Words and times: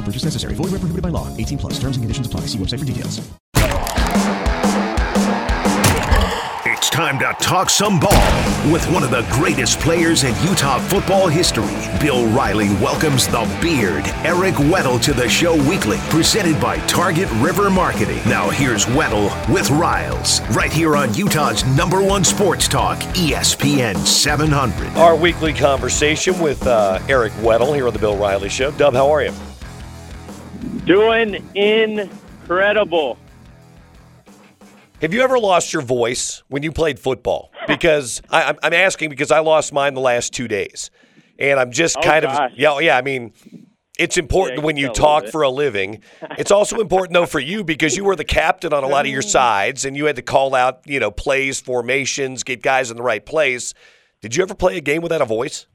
No 0.00 0.06
purchase 0.06 0.24
necessary. 0.24 0.54
Void 0.54 0.70
where 0.70 0.80
prohibited 0.80 1.02
by 1.02 1.10
law. 1.10 1.28
18 1.36 1.58
plus. 1.58 1.74
Terms 1.74 1.96
and 1.96 2.02
conditions 2.04 2.26
apply. 2.26 2.40
See 2.42 2.58
website 2.58 2.78
for 2.78 2.86
details. 2.86 3.20
It's 6.64 6.88
time 6.88 7.18
to 7.18 7.34
talk 7.38 7.68
some 7.68 8.00
ball 8.00 8.10
with 8.72 8.90
one 8.90 9.02
of 9.02 9.10
the 9.10 9.26
greatest 9.30 9.78
players 9.80 10.24
in 10.24 10.34
Utah 10.48 10.78
football 10.78 11.28
history. 11.28 11.76
Bill 12.00 12.26
Riley 12.28 12.68
welcomes 12.80 13.26
the 13.26 13.44
Beard, 13.60 14.04
Eric 14.24 14.54
Weddle, 14.54 15.02
to 15.02 15.12
the 15.12 15.28
show 15.28 15.54
weekly, 15.68 15.98
presented 16.08 16.58
by 16.58 16.78
Target 16.86 17.28
River 17.34 17.68
Marketing. 17.68 18.20
Now 18.26 18.48
here's 18.48 18.86
Weddle 18.86 19.28
with 19.52 19.68
Riles, 19.70 20.40
right 20.56 20.72
here 20.72 20.96
on 20.96 21.12
Utah's 21.12 21.66
number 21.76 22.02
one 22.02 22.24
sports 22.24 22.66
talk, 22.66 22.98
ESPN 23.14 23.98
700. 23.98 24.96
Our 24.96 25.14
weekly 25.14 25.52
conversation 25.52 26.38
with 26.40 26.66
uh, 26.66 26.98
Eric 27.08 27.32
Weddle 27.34 27.74
here 27.74 27.86
on 27.86 27.92
the 27.92 27.98
Bill 27.98 28.16
Riley 28.16 28.48
Show. 28.48 28.70
Dub, 28.70 28.94
how 28.94 29.10
are 29.10 29.22
you? 29.22 29.32
Doing 30.84 31.44
incredible. 31.54 33.18
Have 35.00 35.14
you 35.14 35.22
ever 35.22 35.38
lost 35.38 35.72
your 35.72 35.82
voice 35.82 36.42
when 36.48 36.62
you 36.62 36.72
played 36.72 36.98
football? 36.98 37.52
Because 37.66 38.20
I, 38.30 38.42
I'm- 38.42 38.58
I'm 38.62 38.74
asking 38.74 39.10
because 39.10 39.30
I 39.30 39.38
lost 39.40 39.72
mine 39.72 39.94
the 39.94 40.00
last 40.00 40.32
two 40.34 40.46
days, 40.48 40.90
and 41.38 41.58
I'm 41.58 41.70
just 41.70 41.96
Oh, 41.96 42.02
kind 42.02 42.22
gosh. 42.24 42.52
of 42.52 42.58
yeah, 42.58 42.78
yeah. 42.80 42.96
I 42.98 43.02
mean, 43.02 43.32
it's 43.98 44.18
important 44.18 44.58
Yeah, 44.58 44.64
when 44.64 44.76
you 44.76 44.88
you 44.88 44.92
tell 44.92 45.06
a 45.06 45.14
little 45.14 45.20
talk 45.22 45.32
for 45.32 45.42
a 45.42 45.50
living. 45.50 46.02
It's 46.38 46.50
also 46.50 46.80
important 46.80 47.14
though 47.14 47.26
for 47.26 47.40
you 47.40 47.64
because 47.64 47.96
you 47.96 48.04
were 48.04 48.16
the 48.16 48.24
captain 48.24 48.72
on 48.72 48.84
a 48.84 48.88
lot 48.88 49.06
of 49.06 49.12
your 49.12 49.22
mm. 49.22 49.30
sides, 49.30 49.84
and 49.84 49.96
you 49.96 50.06
had 50.06 50.16
to 50.16 50.22
call 50.22 50.54
out 50.54 50.80
you 50.86 51.00
know 51.00 51.10
plays, 51.10 51.60
formations, 51.60 52.42
get 52.42 52.62
guys 52.62 52.90
in 52.90 52.96
the 52.96 53.02
right 53.02 53.24
place. 53.24 53.72
Did 54.20 54.36
you 54.36 54.42
ever 54.42 54.54
play 54.54 54.76
a 54.76 54.80
game 54.82 55.00
without 55.02 55.22
a 55.22 55.26
voice? 55.26 55.66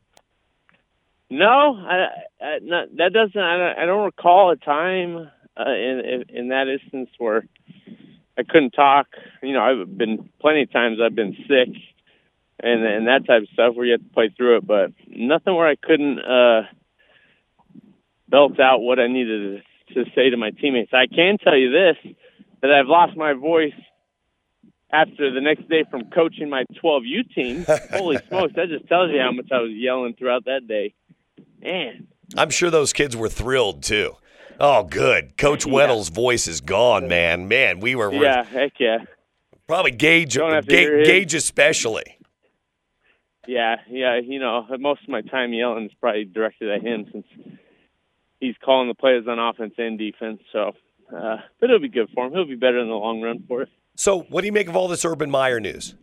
No, 1.30 1.76
I, 1.76 2.08
I, 2.42 2.60
not, 2.62 2.96
that 2.98 3.14
doesn't. 3.14 3.42
I 3.42 3.58
don't, 3.58 3.80
I 3.80 3.86
don't 3.86 4.06
recall 4.06 4.52
a 4.52 4.56
time 4.56 5.30
uh, 5.58 5.70
in, 5.70 6.02
in 6.06 6.38
in 6.38 6.48
that 6.50 6.68
instance 6.68 7.10
where 7.18 7.46
I 8.38 8.44
couldn't 8.44 8.72
talk. 8.72 9.08
You 9.42 9.54
know, 9.54 9.62
I've 9.62 9.98
been 9.98 10.30
plenty 10.40 10.64
of 10.64 10.72
times 10.72 11.00
I've 11.04 11.16
been 11.16 11.36
sick 11.48 11.76
and 12.62 12.84
and 12.84 13.08
that 13.08 13.26
type 13.28 13.44
of 13.44 13.50
stuff 13.54 13.76
where 13.76 13.86
you 13.86 13.94
have 13.94 14.02
to 14.02 14.14
play 14.14 14.34
through 14.36 14.58
it, 14.58 14.68
but 14.68 14.92
nothing 15.08 15.56
where 15.56 15.68
I 15.68 15.76
couldn't 15.76 16.20
uh, 16.20 16.62
belt 18.30 18.60
out 18.60 18.80
what 18.80 19.00
I 19.00 19.08
needed 19.08 19.64
to 19.94 20.06
say 20.16 20.30
to 20.30 20.38
my 20.38 20.52
teammates. 20.52 20.94
I 20.94 21.08
can 21.08 21.38
tell 21.38 21.58
you 21.58 21.72
this: 21.72 22.14
that 22.62 22.72
I've 22.72 22.88
lost 22.88 23.18
my 23.18 23.34
voice 23.34 23.74
after 24.92 25.34
the 25.34 25.42
next 25.42 25.68
day 25.68 25.84
from 25.90 26.10
coaching 26.12 26.50
my 26.50 26.64
12U 26.84 27.34
team. 27.34 27.66
Holy 27.92 28.18
smokes! 28.30 28.54
That 28.56 28.70
just 28.70 28.88
tells 28.88 29.12
you 29.12 29.20
how 29.20 29.32
much 29.32 29.52
I 29.52 29.60
was 29.60 29.72
yelling 29.72 30.16
throughout 30.18 30.46
that 30.46 30.68
day. 30.68 30.94
Man, 31.66 32.08
I'm 32.38 32.52
sure 32.52 32.70
those 32.70 32.94
kids 32.94 33.16
were 33.18 33.28
thrilled 33.30 33.82
too. 33.84 34.14
Oh, 34.60 34.84
good. 34.84 35.36
Coach 35.38 35.66
Weddle's 35.66 36.10
voice 36.10 36.48
is 36.48 36.62
gone, 36.62 37.08
man. 37.08 37.48
Man, 37.48 37.80
we 37.80 37.96
were, 37.96 38.14
yeah, 38.14 38.44
heck 38.44 38.74
yeah, 38.80 39.00
probably 39.68 39.92
Gage, 39.92 40.36
Don't 40.36 40.52
have 40.54 40.68
to 40.68 40.76
Ga- 40.76 41.04
Gage 41.06 41.34
especially. 41.34 42.20
yeah, 43.48 43.78
yeah. 43.90 44.20
You 44.24 44.40
know, 44.40 44.66
most 44.80 45.02
of 45.04 45.10
my 45.10 45.22
time 45.22 45.54
yelling 45.54 45.86
is 45.86 45.92
probably 46.00 46.24
directed 46.26 46.70
at 46.70 46.82
him 46.84 47.06
since 47.12 47.26
he's 48.40 48.56
calling 48.64 48.88
the 48.88 48.94
plays 48.94 49.24
on 49.28 49.40
offense 49.40 49.74
and 49.80 49.98
defense. 49.98 50.40
So, 50.54 50.74
uh, 51.16 51.38
but 51.60 51.66
it'll 51.70 51.80
be 51.80 51.90
good 51.90 52.10
for 52.14 52.28
him. 52.28 52.34
He'll 52.34 52.46
be 52.46 52.56
better 52.56 52.80
in 52.80 52.88
the 52.88 52.94
long 52.94 53.22
run 53.22 53.44
for 53.48 53.64
it. 53.64 53.70
So, 53.96 54.22
what 54.30 54.42
do 54.42 54.46
you 54.48 54.54
make 54.54 54.68
of 54.70 54.76
all 54.76 54.88
this 54.88 55.04
Urban 55.04 55.32
Meyer 55.32 55.60
news? 55.60 55.96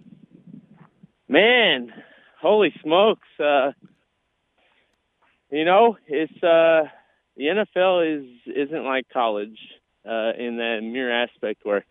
Man, 1.28 1.93
holy 2.41 2.72
smokes! 2.83 3.28
Uh, 3.39 3.72
you 5.53 5.67
know, 5.67 5.97
it's 6.07 6.33
uh, 6.43 6.89
the 7.37 7.45
NFL 7.45 8.21
is 8.21 8.27
isn't 8.47 8.85
like 8.85 9.07
college 9.13 9.59
uh, 10.07 10.33
in 10.39 10.57
that 10.57 10.81
mere 10.83 11.13
aspect 11.13 11.61
where 11.65 11.85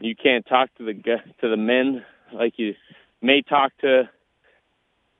you 0.00 0.14
can't 0.16 0.46
talk 0.46 0.70
to 0.78 0.84
the 0.84 0.94
to 0.94 1.48
the 1.48 1.56
men 1.56 2.04
like 2.32 2.54
you 2.56 2.74
may 3.20 3.42
talk 3.42 3.72
to 3.82 4.08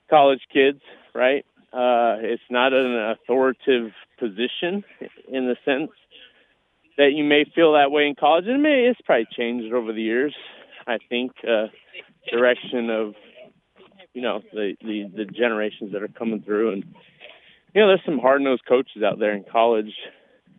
college 0.09 0.41
kids, 0.53 0.81
right? 1.15 1.45
Uh, 1.73 2.17
it's 2.21 2.43
not 2.49 2.73
an 2.73 3.11
authoritative 3.11 3.93
position 4.19 4.83
in 5.29 5.47
the 5.47 5.57
sense 5.65 5.91
that 6.97 7.13
you 7.13 7.25
may 7.25 7.45
feel 7.55 7.75
that 7.75 7.91
way 7.91 8.07
in 8.07 8.15
college. 8.15 8.47
And 8.47 8.55
it 8.55 8.59
may 8.59 8.89
it's 8.89 9.01
probably 9.05 9.27
changed 9.37 9.75
over 9.75 9.93
the 9.93 10.01
years. 10.01 10.35
I 10.87 10.97
think 11.11 11.33
uh, 11.47 11.67
direction 12.31 12.89
of 12.89 13.15
you 14.15 14.23
know 14.23 14.41
the, 14.53 14.77
the 14.81 15.11
the 15.15 15.25
generations 15.27 15.93
that 15.93 16.03
are 16.03 16.09
coming 16.09 16.43
through 16.43 16.73
and 16.73 16.85
you 17.77 17.83
know 17.83 17.89
there's 17.89 18.01
some 18.05 18.19
hard 18.19 18.41
nosed 18.41 18.65
coaches 18.67 19.05
out 19.05 19.19
there 19.21 19.35
in 19.35 19.45
college 19.45 19.93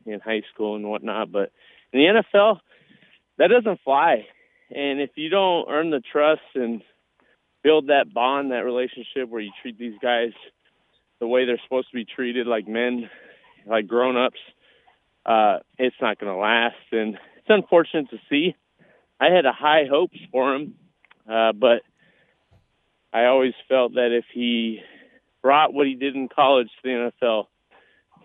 in 0.06 0.20
high 0.20 0.44
school 0.54 0.76
and 0.76 0.88
whatnot 0.88 1.32
but 1.32 1.52
in 1.92 2.00
the 2.00 2.22
nfl 2.22 2.60
that 3.38 3.50
doesn't 3.50 3.82
fly. 3.84 4.28
And 4.70 5.00
if 5.00 5.12
you 5.16 5.30
don't 5.30 5.70
earn 5.70 5.92
the 5.92 6.02
trust 6.12 6.42
and 6.56 6.82
build 7.64 7.88
that 7.88 8.14
bond 8.14 8.52
that 8.52 8.66
relationship 8.66 9.30
where 9.30 9.42
you 9.42 9.52
treat 9.62 9.78
these 9.78 9.98
guys 10.02 10.32
the 11.20 11.28
way 11.28 11.46
they're 11.46 11.62
supposed 11.64 11.90
to 11.90 11.96
be 11.96 12.06
treated 12.06 12.48
like 12.48 12.68
men 12.68 13.10
like 13.66 13.88
grown 13.88 14.16
ups 14.16 14.40
uh 15.26 15.60
it's 15.78 15.96
not 16.02 16.20
going 16.20 16.32
to 16.32 16.40
last. 16.40 16.76
And 16.92 17.16
it's 17.16 17.50
unfortunate 17.50 18.10
to 18.12 18.18
see. 18.30 18.56
I 19.20 19.30
had 19.30 19.46
high 19.46 19.86
hopes 19.90 20.18
for 20.32 20.56
him 20.56 20.76
uh 21.30 21.54
but 21.54 21.82
I 23.14 23.26
always 23.26 23.54
felt 23.70 23.94
that 23.94 24.12
if 24.12 24.26
he 24.34 24.82
brought 25.42 25.74
what 25.74 25.88
he 25.88 25.96
did 25.96 26.16
in 26.16 26.28
college 26.28 26.68
to 26.68 26.84
the 26.84 27.12
NFL, 27.24 27.46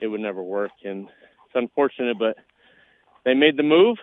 it 0.01 0.07
would 0.09 0.21
never 0.21 0.43
work. 0.43 0.73
And 0.85 1.09
it's 1.09 1.55
unfortunate, 1.55 2.19
but 2.19 2.37
they 3.25 3.35
made 3.35 3.57
the 3.57 3.63
move, 3.63 3.99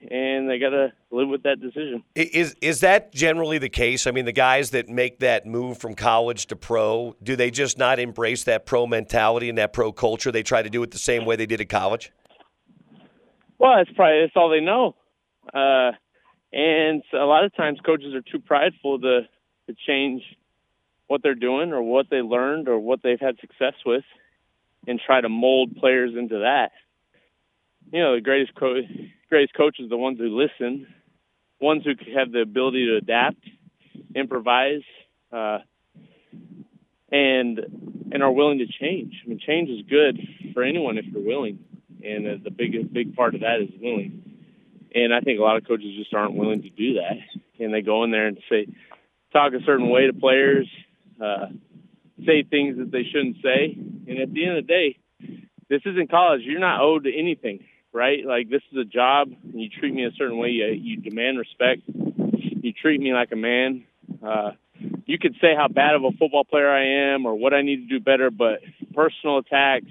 and 0.00 0.48
they 0.48 0.58
got 0.58 0.70
to 0.70 0.92
live 1.10 1.28
with 1.28 1.42
that 1.42 1.60
decision. 1.60 2.02
Is 2.14 2.56
is 2.60 2.80
that 2.80 3.12
generally 3.12 3.58
the 3.58 3.68
case? 3.68 4.06
I 4.06 4.10
mean, 4.10 4.24
the 4.24 4.32
guys 4.32 4.70
that 4.70 4.88
make 4.88 5.18
that 5.20 5.46
move 5.46 5.78
from 5.78 5.94
college 5.94 6.46
to 6.46 6.56
pro, 6.56 7.14
do 7.22 7.36
they 7.36 7.50
just 7.50 7.78
not 7.78 7.98
embrace 7.98 8.44
that 8.44 8.66
pro 8.66 8.86
mentality 8.86 9.48
and 9.48 9.58
that 9.58 9.72
pro 9.72 9.92
culture? 9.92 10.32
They 10.32 10.42
try 10.42 10.62
to 10.62 10.70
do 10.70 10.82
it 10.82 10.90
the 10.90 10.98
same 10.98 11.24
way 11.24 11.36
they 11.36 11.46
did 11.46 11.60
in 11.60 11.68
college. 11.68 12.12
Well, 13.58 13.76
that's 13.76 13.94
probably 13.94 14.22
that's 14.22 14.32
all 14.36 14.48
they 14.48 14.60
know. 14.60 14.96
Uh, 15.52 15.92
and 16.52 17.02
a 17.12 17.24
lot 17.24 17.44
of 17.44 17.54
times, 17.54 17.78
coaches 17.84 18.14
are 18.14 18.22
too 18.22 18.40
prideful 18.40 19.00
to 19.00 19.20
to 19.68 19.76
change 19.86 20.22
what 21.12 21.22
they're 21.22 21.34
doing 21.34 21.74
or 21.74 21.82
what 21.82 22.06
they 22.10 22.22
learned 22.22 22.68
or 22.68 22.78
what 22.78 23.00
they've 23.02 23.20
had 23.20 23.38
success 23.38 23.74
with, 23.84 24.02
and 24.86 24.98
try 24.98 25.20
to 25.20 25.28
mold 25.28 25.76
players 25.76 26.12
into 26.16 26.38
that. 26.38 26.72
You 27.92 28.00
know, 28.00 28.14
the 28.14 28.22
greatest 28.22 28.54
co- 28.54 28.80
greatest 29.28 29.52
coaches 29.54 29.90
the 29.90 29.96
ones 29.98 30.18
who 30.18 30.34
listen, 30.34 30.86
ones 31.60 31.84
who 31.84 31.92
have 32.16 32.32
the 32.32 32.40
ability 32.40 32.86
to 32.86 32.96
adapt, 32.96 33.44
improvise, 34.14 34.80
uh, 35.30 35.58
and 37.10 37.60
and 38.10 38.22
are 38.22 38.32
willing 38.32 38.60
to 38.60 38.66
change. 38.66 39.20
I 39.22 39.28
mean, 39.28 39.38
change 39.38 39.68
is 39.68 39.82
good 39.90 40.18
for 40.54 40.62
anyone 40.62 40.96
if 40.96 41.04
you're 41.04 41.22
willing, 41.22 41.58
and 42.02 42.26
uh, 42.26 42.34
the 42.42 42.50
big 42.50 42.90
big 42.90 43.14
part 43.14 43.34
of 43.34 43.42
that 43.42 43.60
is 43.60 43.68
willing. 43.82 44.38
And 44.94 45.12
I 45.12 45.20
think 45.20 45.38
a 45.38 45.42
lot 45.42 45.58
of 45.58 45.68
coaches 45.68 45.94
just 45.94 46.14
aren't 46.14 46.36
willing 46.36 46.62
to 46.62 46.70
do 46.70 46.94
that, 46.94 47.18
and 47.62 47.74
they 47.74 47.82
go 47.82 48.02
in 48.02 48.10
there 48.10 48.28
and 48.28 48.38
say, 48.48 48.66
talk 49.30 49.52
a 49.52 49.62
certain 49.66 49.90
way 49.90 50.06
to 50.06 50.14
players, 50.14 50.66
uh, 51.20 51.46
say 52.24 52.42
things 52.42 52.78
that 52.78 52.90
they 52.90 53.04
shouldn't 53.04 53.36
say, 53.42 53.76
and 54.08 54.18
at 54.18 54.32
the 54.32 54.46
end 54.46 54.58
of 54.58 54.66
the 54.66 54.72
day, 54.72 54.98
this 55.68 55.82
isn't 55.86 56.10
college. 56.10 56.42
You're 56.44 56.60
not 56.60 56.80
owed 56.80 57.04
to 57.04 57.10
anything. 57.16 57.64
right? 57.92 58.24
Like 58.24 58.48
this 58.48 58.62
is 58.72 58.78
a 58.78 58.84
job, 58.84 59.28
and 59.28 59.60
you 59.60 59.68
treat 59.68 59.94
me 59.94 60.04
a 60.04 60.10
certain 60.16 60.38
way. 60.38 60.48
You, 60.48 60.66
you 60.66 60.96
demand 60.98 61.38
respect. 61.38 61.82
You 61.86 62.72
treat 62.72 63.00
me 63.00 63.12
like 63.12 63.32
a 63.32 63.36
man. 63.36 63.84
Uh, 64.24 64.52
you 65.06 65.18
could 65.18 65.34
say 65.40 65.54
how 65.56 65.68
bad 65.68 65.94
of 65.94 66.04
a 66.04 66.10
football 66.12 66.44
player 66.44 66.70
I 66.70 67.14
am 67.14 67.26
or 67.26 67.34
what 67.34 67.54
I 67.54 67.62
need 67.62 67.88
to 67.88 67.98
do 67.98 68.00
better, 68.04 68.30
but 68.30 68.60
personal 68.94 69.38
attacks, 69.38 69.86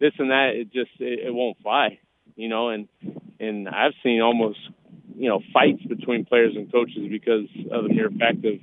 this 0.00 0.12
and 0.18 0.30
that, 0.30 0.52
it 0.54 0.72
just 0.72 0.90
it, 0.98 1.26
it 1.26 1.34
won't 1.34 1.58
fly, 1.62 1.98
you 2.34 2.48
know. 2.48 2.70
And 2.70 2.88
and 3.38 3.68
I've 3.68 3.92
seen 4.02 4.20
almost 4.20 4.58
you 5.16 5.28
know 5.28 5.40
fights 5.52 5.82
between 5.82 6.24
players 6.24 6.54
and 6.56 6.70
coaches 6.70 7.06
because 7.10 7.48
of 7.70 7.84
the 7.84 7.94
mere 7.94 8.10
fact 8.10 8.44
of 8.44 8.54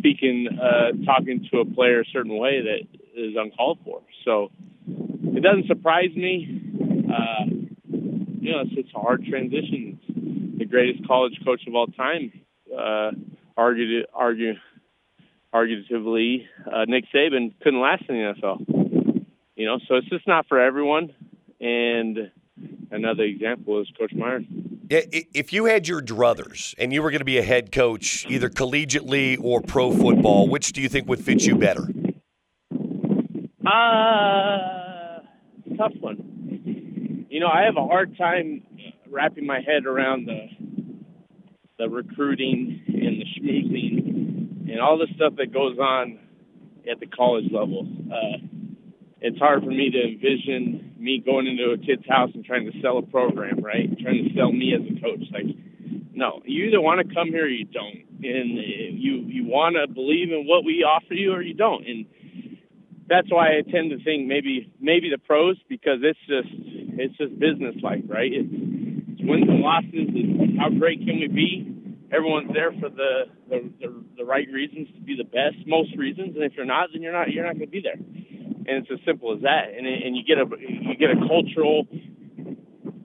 speaking, 0.00 0.48
uh, 0.60 1.04
talking 1.04 1.46
to 1.52 1.58
a 1.60 1.64
player 1.64 2.00
a 2.00 2.04
certain 2.12 2.36
way 2.36 2.62
that 2.62 2.80
is 3.14 3.34
uncalled 3.36 3.78
for. 3.84 4.00
So 4.24 4.50
it 4.88 5.42
doesn't 5.42 5.66
surprise 5.66 6.10
me. 6.16 6.48
Uh, 7.08 7.44
you 8.40 8.52
know, 8.52 8.60
it's, 8.60 8.72
it's 8.76 8.90
a 8.96 8.98
hard 8.98 9.24
transition. 9.26 10.00
It's 10.08 10.58
the 10.58 10.64
greatest 10.64 11.06
college 11.06 11.38
coach 11.44 11.60
of 11.66 11.74
all 11.74 11.86
time, 11.86 12.32
uh, 12.76 13.10
argued, 13.56 14.06
argue, 14.14 14.54
arguably, 15.54 16.46
uh, 16.66 16.84
Nick 16.86 17.04
Saban 17.14 17.52
couldn't 17.62 17.80
last 17.80 18.04
in 18.08 18.16
the 18.16 18.34
NFL. 18.34 19.26
You 19.56 19.66
know, 19.66 19.78
so 19.86 19.96
it's 19.96 20.08
just 20.08 20.26
not 20.26 20.48
for 20.48 20.58
everyone. 20.58 21.14
And 21.60 22.30
another 22.90 23.24
example 23.24 23.80
is 23.82 23.88
Coach 23.98 24.12
Meyer. 24.14 24.40
If 24.92 25.52
you 25.52 25.66
had 25.66 25.86
your 25.86 26.02
druthers 26.02 26.74
and 26.76 26.92
you 26.92 27.00
were 27.00 27.12
going 27.12 27.20
to 27.20 27.24
be 27.24 27.38
a 27.38 27.44
head 27.44 27.70
coach, 27.70 28.26
either 28.28 28.48
collegiately 28.50 29.38
or 29.40 29.60
pro 29.60 29.92
football, 29.92 30.48
which 30.48 30.72
do 30.72 30.82
you 30.82 30.88
think 30.88 31.08
would 31.08 31.20
fit 31.20 31.42
you 31.42 31.56
better? 31.56 31.88
Uh, 33.64 35.20
tough 35.76 35.92
one. 36.00 37.26
You 37.30 37.38
know, 37.38 37.46
I 37.46 37.62
have 37.62 37.76
a 37.76 37.86
hard 37.86 38.18
time 38.18 38.64
wrapping 39.08 39.46
my 39.46 39.60
head 39.60 39.86
around 39.86 40.26
the 40.26 40.48
the 41.78 41.88
recruiting 41.88 42.82
and 42.88 43.22
the 43.22 43.24
schmoozing 43.38 44.70
and 44.70 44.80
all 44.80 44.98
the 44.98 45.06
stuff 45.14 45.34
that 45.36 45.52
goes 45.52 45.78
on 45.78 46.18
at 46.90 47.00
the 47.00 47.06
college 47.06 47.50
level. 47.50 47.86
Uh, 48.12 48.38
it's 49.20 49.38
hard 49.38 49.62
for 49.62 49.70
me 49.70 49.90
to 49.90 50.02
envision 50.02 50.89
me 51.00 51.22
going 51.24 51.46
into 51.46 51.72
a 51.72 51.78
kid's 51.78 52.06
house 52.08 52.30
and 52.34 52.44
trying 52.44 52.70
to 52.70 52.80
sell 52.80 52.98
a 52.98 53.02
program, 53.02 53.60
right? 53.64 53.88
Trying 53.98 54.28
to 54.28 54.34
sell 54.36 54.52
me 54.52 54.74
as 54.74 54.84
a 54.84 55.00
coach. 55.00 55.24
Like, 55.32 55.48
no, 56.12 56.42
you 56.44 56.66
either 56.66 56.80
want 56.80 57.06
to 57.06 57.14
come 57.14 57.28
here 57.28 57.44
or 57.44 57.48
you 57.48 57.64
don't, 57.64 58.04
and 58.22 59.00
you 59.00 59.24
you 59.26 59.44
want 59.48 59.76
to 59.80 59.92
believe 59.92 60.30
in 60.30 60.44
what 60.46 60.64
we 60.64 60.84
offer 60.84 61.14
you 61.14 61.32
or 61.32 61.42
you 61.42 61.54
don't, 61.54 61.86
and 61.86 62.06
that's 63.08 63.30
why 63.30 63.58
I 63.58 63.62
tend 63.62 63.90
to 63.90 63.98
think 64.04 64.28
maybe 64.28 64.70
maybe 64.78 65.10
the 65.10 65.18
pros 65.18 65.56
because 65.68 65.98
it's 66.02 66.20
just 66.28 66.52
it's 67.00 67.16
just 67.16 67.38
business 67.38 67.74
like, 67.82 68.04
right? 68.06 68.30
It's, 68.30 68.52
it's 68.52 69.22
wins 69.24 69.48
and 69.48 69.60
losses. 69.60 70.12
It's 70.12 70.58
how 70.60 70.68
great 70.68 71.00
can 71.00 71.18
we 71.18 71.28
be? 71.28 71.66
Everyone's 72.12 72.52
there 72.52 72.72
for 72.72 72.90
the 72.90 73.32
the, 73.48 73.70
the 73.80 74.04
the 74.18 74.24
right 74.24 74.46
reasons 74.52 74.88
to 74.94 75.00
be 75.00 75.16
the 75.16 75.24
best, 75.24 75.66
most 75.66 75.96
reasons, 75.96 76.36
and 76.36 76.44
if 76.44 76.52
you're 76.54 76.68
not, 76.68 76.90
then 76.92 77.02
you're 77.02 77.16
not 77.16 77.30
you're 77.32 77.46
not 77.46 77.56
going 77.56 77.66
to 77.66 77.72
be 77.72 77.80
there 77.80 77.98
and 78.66 78.84
it's 78.84 78.90
as 78.90 78.98
simple 79.04 79.34
as 79.34 79.42
that. 79.42 79.72
And 79.76 79.86
and 79.86 80.16
you 80.16 80.22
get 80.24 80.38
a 80.38 80.46
you 80.58 80.96
get 80.96 81.10
a 81.10 81.18
cultural 81.26 81.86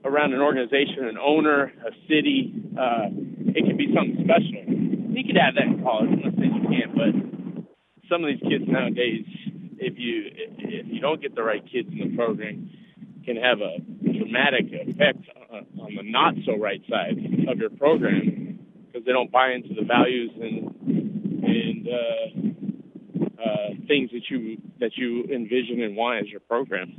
around 0.04 0.32
an 0.32 0.40
organization, 0.40 1.04
an 1.06 1.18
owner, 1.18 1.72
a 1.84 1.92
city. 2.08 2.52
Uh, 2.78 3.10
it 3.56 3.66
can 3.66 3.76
be 3.76 3.92
something 3.94 4.22
special. 4.24 4.62
You 5.16 5.24
could 5.24 5.36
have 5.36 5.54
that 5.54 5.66
in 5.66 5.82
college. 5.82 6.10
I'm 6.12 6.22
not 6.22 6.34
saying 6.38 6.54
you 6.54 6.68
can't, 6.68 6.92
but 6.94 7.12
some 8.08 8.22
of 8.22 8.28
these 8.30 8.42
kids 8.42 8.64
nowadays, 8.68 9.24
if 9.78 9.98
you 9.98 10.30
if 10.58 10.86
you 10.86 11.00
don't 11.00 11.20
get 11.20 11.34
the 11.34 11.42
right 11.42 11.62
kids 11.64 11.88
in 11.90 12.10
the 12.10 12.16
program, 12.16 12.70
can 13.24 13.36
have 13.36 13.58
a 13.60 13.78
dramatic 14.12 14.70
effect 14.72 15.24
on 15.50 15.94
the 15.96 16.02
not 16.02 16.34
so 16.44 16.56
right 16.56 16.82
side 16.88 17.18
of 17.48 17.58
your 17.58 17.70
program 17.70 18.58
because 18.86 19.04
they 19.04 19.12
don't 19.12 19.32
buy 19.32 19.52
into 19.52 19.74
the 19.74 19.84
values 19.84 20.30
and 20.40 20.72
and 21.44 21.88
uh, 21.88 22.45
uh, 23.38 23.74
things 23.86 24.10
that 24.12 24.22
you 24.30 24.56
that 24.80 24.96
you 24.96 25.24
envision 25.24 25.82
and 25.82 25.96
want 25.96 26.20
as 26.20 26.28
your 26.28 26.40
program. 26.40 26.92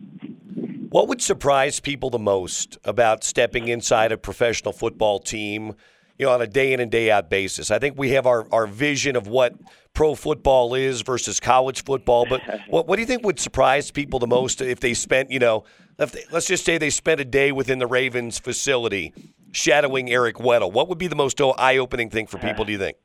What 0.89 1.07
would 1.09 1.21
surprise 1.21 1.79
people 1.79 2.09
the 2.09 2.19
most 2.19 2.77
about 2.85 3.23
stepping 3.23 3.67
inside 3.67 4.11
a 4.11 4.17
professional 4.17 4.71
football 4.71 5.19
team, 5.19 5.75
you 6.17 6.25
know, 6.25 6.31
on 6.31 6.41
a 6.41 6.47
day 6.47 6.71
in 6.71 6.79
and 6.79 6.89
day 6.89 7.11
out 7.11 7.29
basis? 7.29 7.71
I 7.71 7.79
think 7.79 7.97
we 7.97 8.11
have 8.11 8.25
our, 8.25 8.47
our 8.53 8.67
vision 8.67 9.17
of 9.17 9.27
what 9.27 9.55
pro 9.93 10.15
football 10.15 10.75
is 10.75 11.01
versus 11.01 11.41
college 11.41 11.83
football, 11.83 12.25
but 12.27 12.41
what, 12.69 12.87
what 12.87 12.95
do 12.95 13.01
you 13.01 13.05
think 13.05 13.25
would 13.25 13.39
surprise 13.39 13.91
people 13.91 14.19
the 14.19 14.27
most 14.27 14.61
if 14.61 14.79
they 14.79 14.93
spent, 14.93 15.29
you 15.29 15.39
know, 15.39 15.65
they, 15.97 16.23
let's 16.31 16.47
just 16.47 16.63
say 16.63 16.77
they 16.77 16.89
spent 16.89 17.19
a 17.19 17.25
day 17.25 17.51
within 17.51 17.79
the 17.79 17.87
Ravens 17.87 18.39
facility 18.39 19.13
shadowing 19.51 20.09
Eric 20.09 20.37
Weddle? 20.37 20.71
What 20.71 20.87
would 20.87 20.97
be 20.97 21.07
the 21.07 21.15
most 21.15 21.41
eye 21.41 21.77
opening 21.77 22.09
thing 22.09 22.27
for 22.27 22.37
people, 22.37 22.63
do 22.63 22.71
you 22.71 22.77
think? 22.77 22.97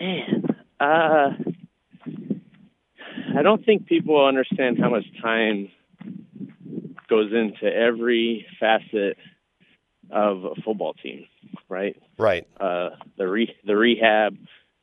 Man, 0.00 0.51
uh, 0.82 1.30
I 3.38 3.42
don't 3.42 3.64
think 3.64 3.86
people 3.86 4.24
understand 4.26 4.78
how 4.80 4.90
much 4.90 5.04
time 5.22 5.68
goes 7.08 7.30
into 7.32 7.64
every 7.64 8.46
facet 8.58 9.16
of 10.10 10.44
a 10.44 10.54
football 10.62 10.94
team, 10.94 11.26
right? 11.68 11.96
Right. 12.18 12.46
Uh, 12.60 12.90
the 13.16 13.28
re- 13.28 13.56
the 13.64 13.76
rehab, 13.76 14.36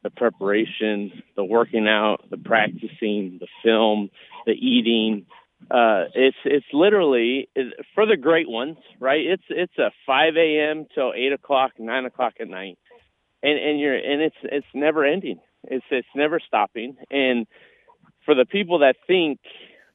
the 0.04 0.10
preparation, 0.10 1.22
the 1.36 1.44
working 1.44 1.88
out, 1.88 2.24
the 2.30 2.38
practicing, 2.38 3.38
the 3.40 3.48
film, 3.64 4.10
the 4.46 4.54
eating. 4.54 5.26
Uh, 5.70 6.06
it's 6.16 6.38
it's 6.46 6.66
literally 6.72 7.50
for 7.94 8.06
the 8.06 8.16
great 8.16 8.50
ones, 8.50 8.78
right? 9.00 9.22
It's 9.26 9.44
it's 9.50 9.78
a 9.78 9.92
5 10.06 10.38
a.m. 10.38 10.86
till 10.96 11.12
8 11.14 11.34
o'clock, 11.34 11.72
9 11.78 12.06
o'clock 12.06 12.36
at 12.40 12.48
night, 12.48 12.80
and 13.44 13.60
and 13.60 13.80
you're 13.80 13.96
and 13.96 14.22
it's 14.22 14.38
it's 14.44 14.68
never 14.74 15.06
ending. 15.06 15.40
It's 15.64 15.86
it's 15.92 16.08
never 16.16 16.40
stopping, 16.40 16.96
and 17.12 17.46
for 18.26 18.36
the 18.36 18.46
people 18.46 18.80
that 18.80 18.96
think, 19.08 19.40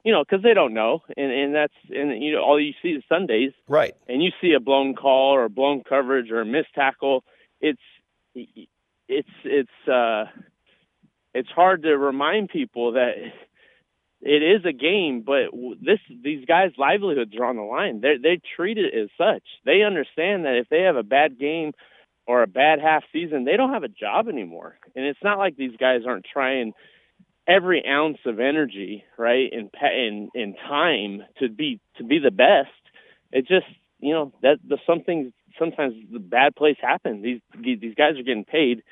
you 0.04 0.12
know, 0.12 0.22
because 0.22 0.42
they 0.42 0.54
don't 0.54 0.74
know, 0.74 1.00
and 1.16 1.32
and 1.32 1.54
that's 1.54 1.74
and 1.90 2.22
you 2.22 2.32
know 2.32 2.42
all 2.42 2.60
you 2.60 2.72
see 2.82 2.90
is 2.90 3.04
Sundays, 3.08 3.52
right? 3.68 3.94
And 4.08 4.22
you 4.22 4.30
see 4.40 4.52
a 4.52 4.60
blown 4.60 4.94
call 4.94 5.34
or 5.34 5.44
a 5.44 5.50
blown 5.50 5.82
coverage 5.88 6.30
or 6.30 6.40
a 6.40 6.46
missed 6.46 6.74
tackle. 6.74 7.24
It's 7.60 7.80
it's 8.34 9.28
it's 9.44 9.88
uh 9.88 10.24
it's 11.32 11.50
hard 11.50 11.82
to 11.82 11.96
remind 11.96 12.48
people 12.48 12.92
that 12.92 13.14
it 14.20 14.42
is 14.42 14.64
a 14.64 14.72
game, 14.72 15.22
but 15.24 15.50
this 15.80 15.98
these 16.22 16.44
guys' 16.46 16.72
livelihoods 16.78 17.34
are 17.38 17.44
on 17.44 17.56
the 17.56 17.62
line. 17.62 18.00
They 18.00 18.16
they 18.22 18.40
treat 18.56 18.78
it 18.78 18.94
as 18.94 19.08
such. 19.18 19.42
They 19.64 19.82
understand 19.82 20.44
that 20.44 20.56
if 20.56 20.68
they 20.68 20.82
have 20.82 20.96
a 20.96 21.02
bad 21.02 21.38
game 21.38 21.72
or 22.26 22.42
a 22.42 22.46
bad 22.46 22.80
half 22.80 23.02
season, 23.12 23.44
they 23.44 23.56
don't 23.56 23.72
have 23.72 23.84
a 23.84 23.88
job 23.88 24.28
anymore. 24.28 24.76
And 24.96 25.04
it's 25.04 25.22
not 25.22 25.38
like 25.38 25.56
these 25.56 25.76
guys 25.78 26.00
aren't 26.06 26.26
trying 26.30 26.72
every 27.46 27.84
ounce 27.86 28.18
of 28.24 28.40
energy, 28.40 29.04
right, 29.18 29.52
and 29.52 29.70
in 29.82 30.30
in 30.34 30.54
time 30.54 31.22
to 31.38 31.48
be 31.48 31.80
to 31.96 32.04
be 32.04 32.18
the 32.18 32.30
best. 32.30 32.70
It 33.32 33.46
just 33.46 33.66
you 34.00 34.14
know 34.14 34.32
that 34.42 34.58
the 34.66 34.78
something 34.86 35.32
sometimes 35.58 35.94
the 36.12 36.18
bad 36.18 36.56
place 36.56 36.76
happens. 36.80 37.22
These 37.22 37.40
these 37.80 37.94
guys 37.94 38.18
are 38.18 38.22
getting 38.22 38.44
paid 38.44 38.82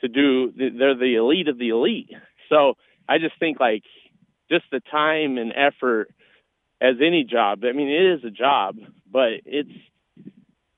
to 0.00 0.08
do. 0.08 0.52
They're 0.56 0.96
the 0.96 1.16
elite 1.16 1.48
of 1.48 1.58
the 1.58 1.70
elite. 1.70 2.10
So 2.48 2.74
I 3.08 3.18
just 3.18 3.38
think 3.38 3.60
like 3.60 3.84
just 4.50 4.64
the 4.70 4.80
time 4.90 5.38
and 5.38 5.52
effort 5.54 6.10
as 6.80 6.96
any 7.00 7.24
job. 7.24 7.60
I 7.64 7.72
mean, 7.72 7.88
it 7.88 8.18
is 8.18 8.24
a 8.24 8.30
job, 8.30 8.76
but 9.10 9.40
it's 9.46 9.70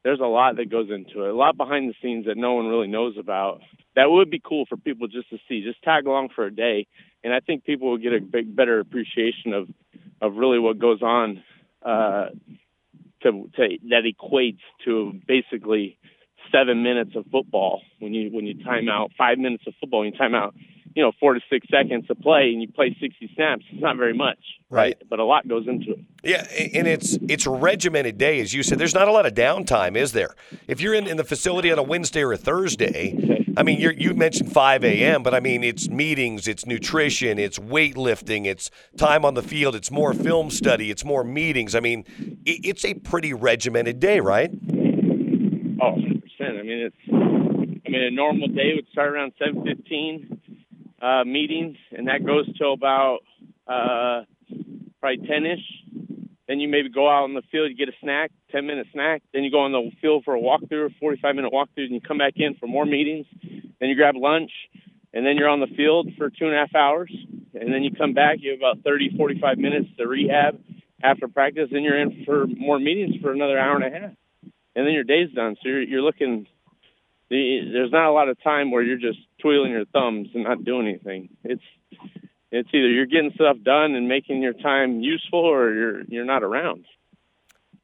there's 0.04 0.20
a 0.20 0.26
lot 0.26 0.56
that 0.56 0.70
goes 0.70 0.90
into 0.90 1.24
it, 1.24 1.30
a 1.30 1.34
lot 1.34 1.56
behind 1.56 1.88
the 1.88 1.94
scenes 2.02 2.26
that 2.26 2.36
no 2.36 2.54
one 2.54 2.66
really 2.66 2.86
knows 2.86 3.16
about. 3.18 3.60
That 3.96 4.10
would 4.10 4.30
be 4.30 4.40
cool 4.44 4.66
for 4.68 4.76
people 4.76 5.08
just 5.08 5.30
to 5.30 5.38
see, 5.48 5.64
just 5.64 5.82
tag 5.82 6.06
along 6.06 6.28
for 6.34 6.44
a 6.44 6.54
day, 6.54 6.86
and 7.24 7.32
I 7.32 7.40
think 7.40 7.64
people 7.64 7.90
will 7.90 7.98
get 7.98 8.12
a 8.12 8.20
big, 8.20 8.54
better 8.54 8.80
appreciation 8.80 9.52
of 9.52 9.68
of 10.20 10.36
really 10.36 10.58
what 10.58 10.78
goes 10.78 11.02
on 11.02 11.42
uh, 11.84 12.28
to, 13.22 13.50
to 13.56 13.78
that 13.88 14.04
equates 14.04 14.60
to 14.84 15.12
basically 15.26 15.98
seven 16.52 16.82
minutes 16.82 17.12
of 17.16 17.24
football 17.32 17.82
when 17.98 18.14
you 18.14 18.30
when 18.30 18.46
you 18.46 18.62
time 18.62 18.88
out 18.88 19.10
five 19.16 19.38
minutes 19.38 19.64
of 19.66 19.74
football 19.80 20.02
and 20.02 20.12
you 20.12 20.18
time 20.18 20.34
out 20.34 20.54
you 20.94 21.02
know 21.02 21.12
four 21.20 21.34
to 21.34 21.40
six 21.50 21.66
seconds 21.70 22.06
to 22.06 22.14
play 22.14 22.50
and 22.52 22.62
you 22.62 22.68
play 22.68 22.96
60 23.00 23.30
snaps 23.34 23.64
it's 23.70 23.82
not 23.82 23.96
very 23.96 24.14
much 24.14 24.38
right, 24.70 24.96
right? 24.98 25.02
but 25.10 25.18
a 25.18 25.24
lot 25.24 25.46
goes 25.46 25.66
into 25.66 25.92
it. 25.92 25.98
Yeah 26.22 26.46
and 26.74 26.86
it's 26.86 27.18
it's 27.28 27.46
a 27.46 27.50
regimented 27.50 28.18
day 28.18 28.40
as 28.40 28.54
you 28.54 28.62
said. 28.62 28.78
There's 28.78 28.94
not 28.94 29.08
a 29.08 29.12
lot 29.12 29.26
of 29.26 29.34
downtime 29.34 29.96
is 29.96 30.12
there? 30.12 30.34
If 30.68 30.80
you're 30.80 30.94
in, 30.94 31.06
in 31.06 31.16
the 31.16 31.24
facility 31.24 31.70
on 31.70 31.78
a 31.78 31.82
wednesday 31.82 32.22
or 32.22 32.32
a 32.32 32.36
thursday 32.36 33.42
i 33.56 33.62
mean 33.62 33.80
you 33.80 33.90
you 33.90 34.14
mentioned 34.14 34.52
5 34.52 34.84
a.m 34.84 35.22
but 35.22 35.34
i 35.34 35.40
mean 35.40 35.62
it's 35.62 35.88
meetings 35.88 36.48
it's 36.48 36.66
nutrition 36.66 37.38
it's 37.38 37.58
weightlifting 37.58 38.46
it's 38.46 38.70
time 38.96 39.24
on 39.24 39.34
the 39.34 39.42
field 39.42 39.74
it's 39.74 39.90
more 39.90 40.12
film 40.12 40.50
study 40.50 40.90
it's 40.90 41.04
more 41.04 41.24
meetings. 41.24 41.74
I 41.74 41.80
mean 41.80 42.04
it, 42.44 42.60
it's 42.64 42.84
a 42.84 42.94
pretty 42.94 43.32
regimented 43.32 44.00
day 44.00 44.20
right? 44.20 44.50
Oh 45.82 45.94
100% 45.96 46.58
i 46.58 46.62
mean 46.62 46.90
it's 46.90 46.96
i 47.86 47.90
mean 47.90 48.02
a 48.02 48.10
normal 48.10 48.48
day 48.48 48.72
would 48.74 48.88
start 48.92 49.12
around 49.12 49.32
7.15 49.40 50.33
uh, 51.00 51.24
meetings, 51.24 51.76
and 51.92 52.08
that 52.08 52.24
goes 52.24 52.46
till 52.56 52.72
about 52.72 53.20
uh, 53.66 54.22
probably 55.00 55.26
ten 55.26 55.46
ish. 55.46 55.84
Then 56.46 56.58
Then 56.58 56.60
you 56.60 56.68
maybe 56.68 56.90
go 56.90 57.08
out 57.08 57.24
on 57.24 57.34
the 57.34 57.42
field, 57.50 57.70
you 57.70 57.76
get 57.76 57.88
a 57.88 57.96
snack, 58.02 58.30
10 58.52 58.66
minute 58.66 58.86
snack. 58.92 59.22
Then 59.32 59.44
you 59.44 59.50
go 59.50 59.60
on 59.60 59.72
the 59.72 59.90
field 60.00 60.24
for 60.24 60.36
a 60.36 60.40
walkthrough, 60.40 60.94
45 61.00 61.34
minute 61.34 61.52
walkthrough, 61.52 61.84
and 61.84 61.92
you 61.92 62.00
come 62.00 62.18
back 62.18 62.34
in 62.36 62.54
for 62.54 62.66
more 62.66 62.84
meetings. 62.84 63.26
Then 63.80 63.88
you 63.88 63.96
grab 63.96 64.14
lunch, 64.16 64.50
and 65.12 65.24
then 65.24 65.36
you're 65.36 65.48
on 65.48 65.60
the 65.60 65.74
field 65.74 66.10
for 66.18 66.28
two 66.28 66.46
and 66.46 66.54
a 66.54 66.58
half 66.58 66.74
hours. 66.74 67.10
And 67.54 67.72
then 67.72 67.82
you 67.82 67.92
come 67.92 68.12
back, 68.14 68.38
you 68.40 68.50
have 68.50 68.60
about 68.60 68.84
30, 68.84 69.16
45 69.16 69.58
minutes 69.58 69.88
to 69.96 70.06
rehab 70.06 70.60
after 71.02 71.28
practice. 71.28 71.68
Then 71.70 71.82
you're 71.82 71.98
in 71.98 72.24
for 72.24 72.46
more 72.46 72.78
meetings 72.78 73.16
for 73.22 73.32
another 73.32 73.58
hour 73.58 73.76
and 73.76 73.84
a 73.84 73.98
half. 73.98 74.10
And 74.76 74.86
then 74.86 74.92
your 74.92 75.04
day's 75.04 75.30
done. 75.32 75.56
So 75.62 75.68
you're, 75.68 75.82
you're 75.82 76.02
looking, 76.02 76.46
there's 77.30 77.92
not 77.92 78.08
a 78.08 78.12
lot 78.12 78.28
of 78.28 78.42
time 78.42 78.70
where 78.70 78.82
you're 78.82 78.98
just 78.98 79.18
twiddling 79.40 79.72
your 79.72 79.86
thumbs 79.86 80.28
and 80.34 80.44
not 80.44 80.64
doing 80.64 80.88
anything. 80.88 81.30
It's, 81.42 81.62
it's 82.50 82.68
either 82.72 82.88
you're 82.88 83.06
getting 83.06 83.32
stuff 83.34 83.56
done 83.64 83.94
and 83.94 84.08
making 84.08 84.42
your 84.42 84.52
time 84.52 85.00
useful 85.00 85.40
or 85.40 85.74
you're 85.74 86.02
you're 86.04 86.24
not 86.24 86.42
around. 86.42 86.84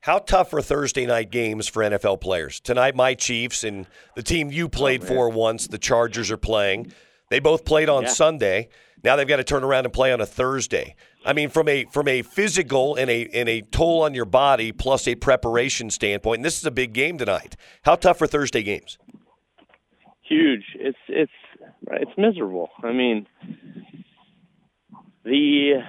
How 0.03 0.19
tough 0.19 0.55
are 0.55 0.63
Thursday 0.63 1.05
night 1.05 1.31
games 1.31 1.69
for 1.69 1.83
NFL 1.83 2.23
players? 2.23 2.59
Tonight, 2.61 2.95
my 2.95 3.15
Chiefs 3.15 3.65
and 3.65 3.87
the 4.17 4.23
team 4.23 4.51
you 4.51 4.69
played 4.69 5.03
oh, 5.03 5.07
for 5.07 5.29
once, 5.29 5.67
the 5.67 5.77
Chargers, 5.77 6.31
are 6.31 6.39
playing. 6.39 6.93
They 7.29 7.39
both 7.39 7.67
played 7.67 7.91
on 7.91 8.05
yeah. 8.05 8.09
Sunday. 8.09 8.69
Now 9.05 9.17
they've 9.17 9.29
got 9.29 9.37
to 9.37 9.45
turn 9.45 9.63
around 9.65 9.85
and 9.85 9.93
play 9.93 10.13
on 10.13 10.21
a 10.21 10.27
Thursday. 10.27 10.95
I 11.25 11.35
mean, 11.35 11.51
from 11.51 11.69
a 11.69 11.85
from 11.93 12.09
a 12.09 12.23
physical 12.23 12.97
and 12.97 13.11
a 13.11 13.29
and 13.35 13.49
a 13.49 13.61
toll 13.61 14.03
on 14.03 14.15
your 14.15 14.25
body 14.25 14.73
plus 14.73 15.07
a 15.07 15.15
preparation 15.17 15.91
standpoint, 15.91 16.39
and 16.39 16.45
this 16.45 16.59
is 16.59 16.65
a 16.65 16.71
big 16.71 16.95
game 16.95 17.19
tonight. 17.19 17.57
How 17.83 17.97
tough 17.97 18.23
are 18.23 18.27
Thursday 18.27 18.63
games? 18.63 18.99
Huge. 20.31 20.65
It's 20.77 20.99
it's 21.09 21.33
it's 21.91 22.13
miserable. 22.17 22.71
I 22.85 22.93
mean, 22.93 23.27
the 25.25 25.83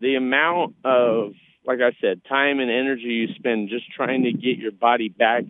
the 0.00 0.14
amount 0.14 0.76
of 0.84 1.32
like 1.66 1.80
I 1.80 1.90
said, 2.00 2.22
time 2.28 2.60
and 2.60 2.70
energy 2.70 3.08
you 3.08 3.34
spend 3.34 3.68
just 3.68 3.90
trying 3.90 4.22
to 4.22 4.32
get 4.32 4.58
your 4.58 4.70
body 4.70 5.08
back 5.08 5.42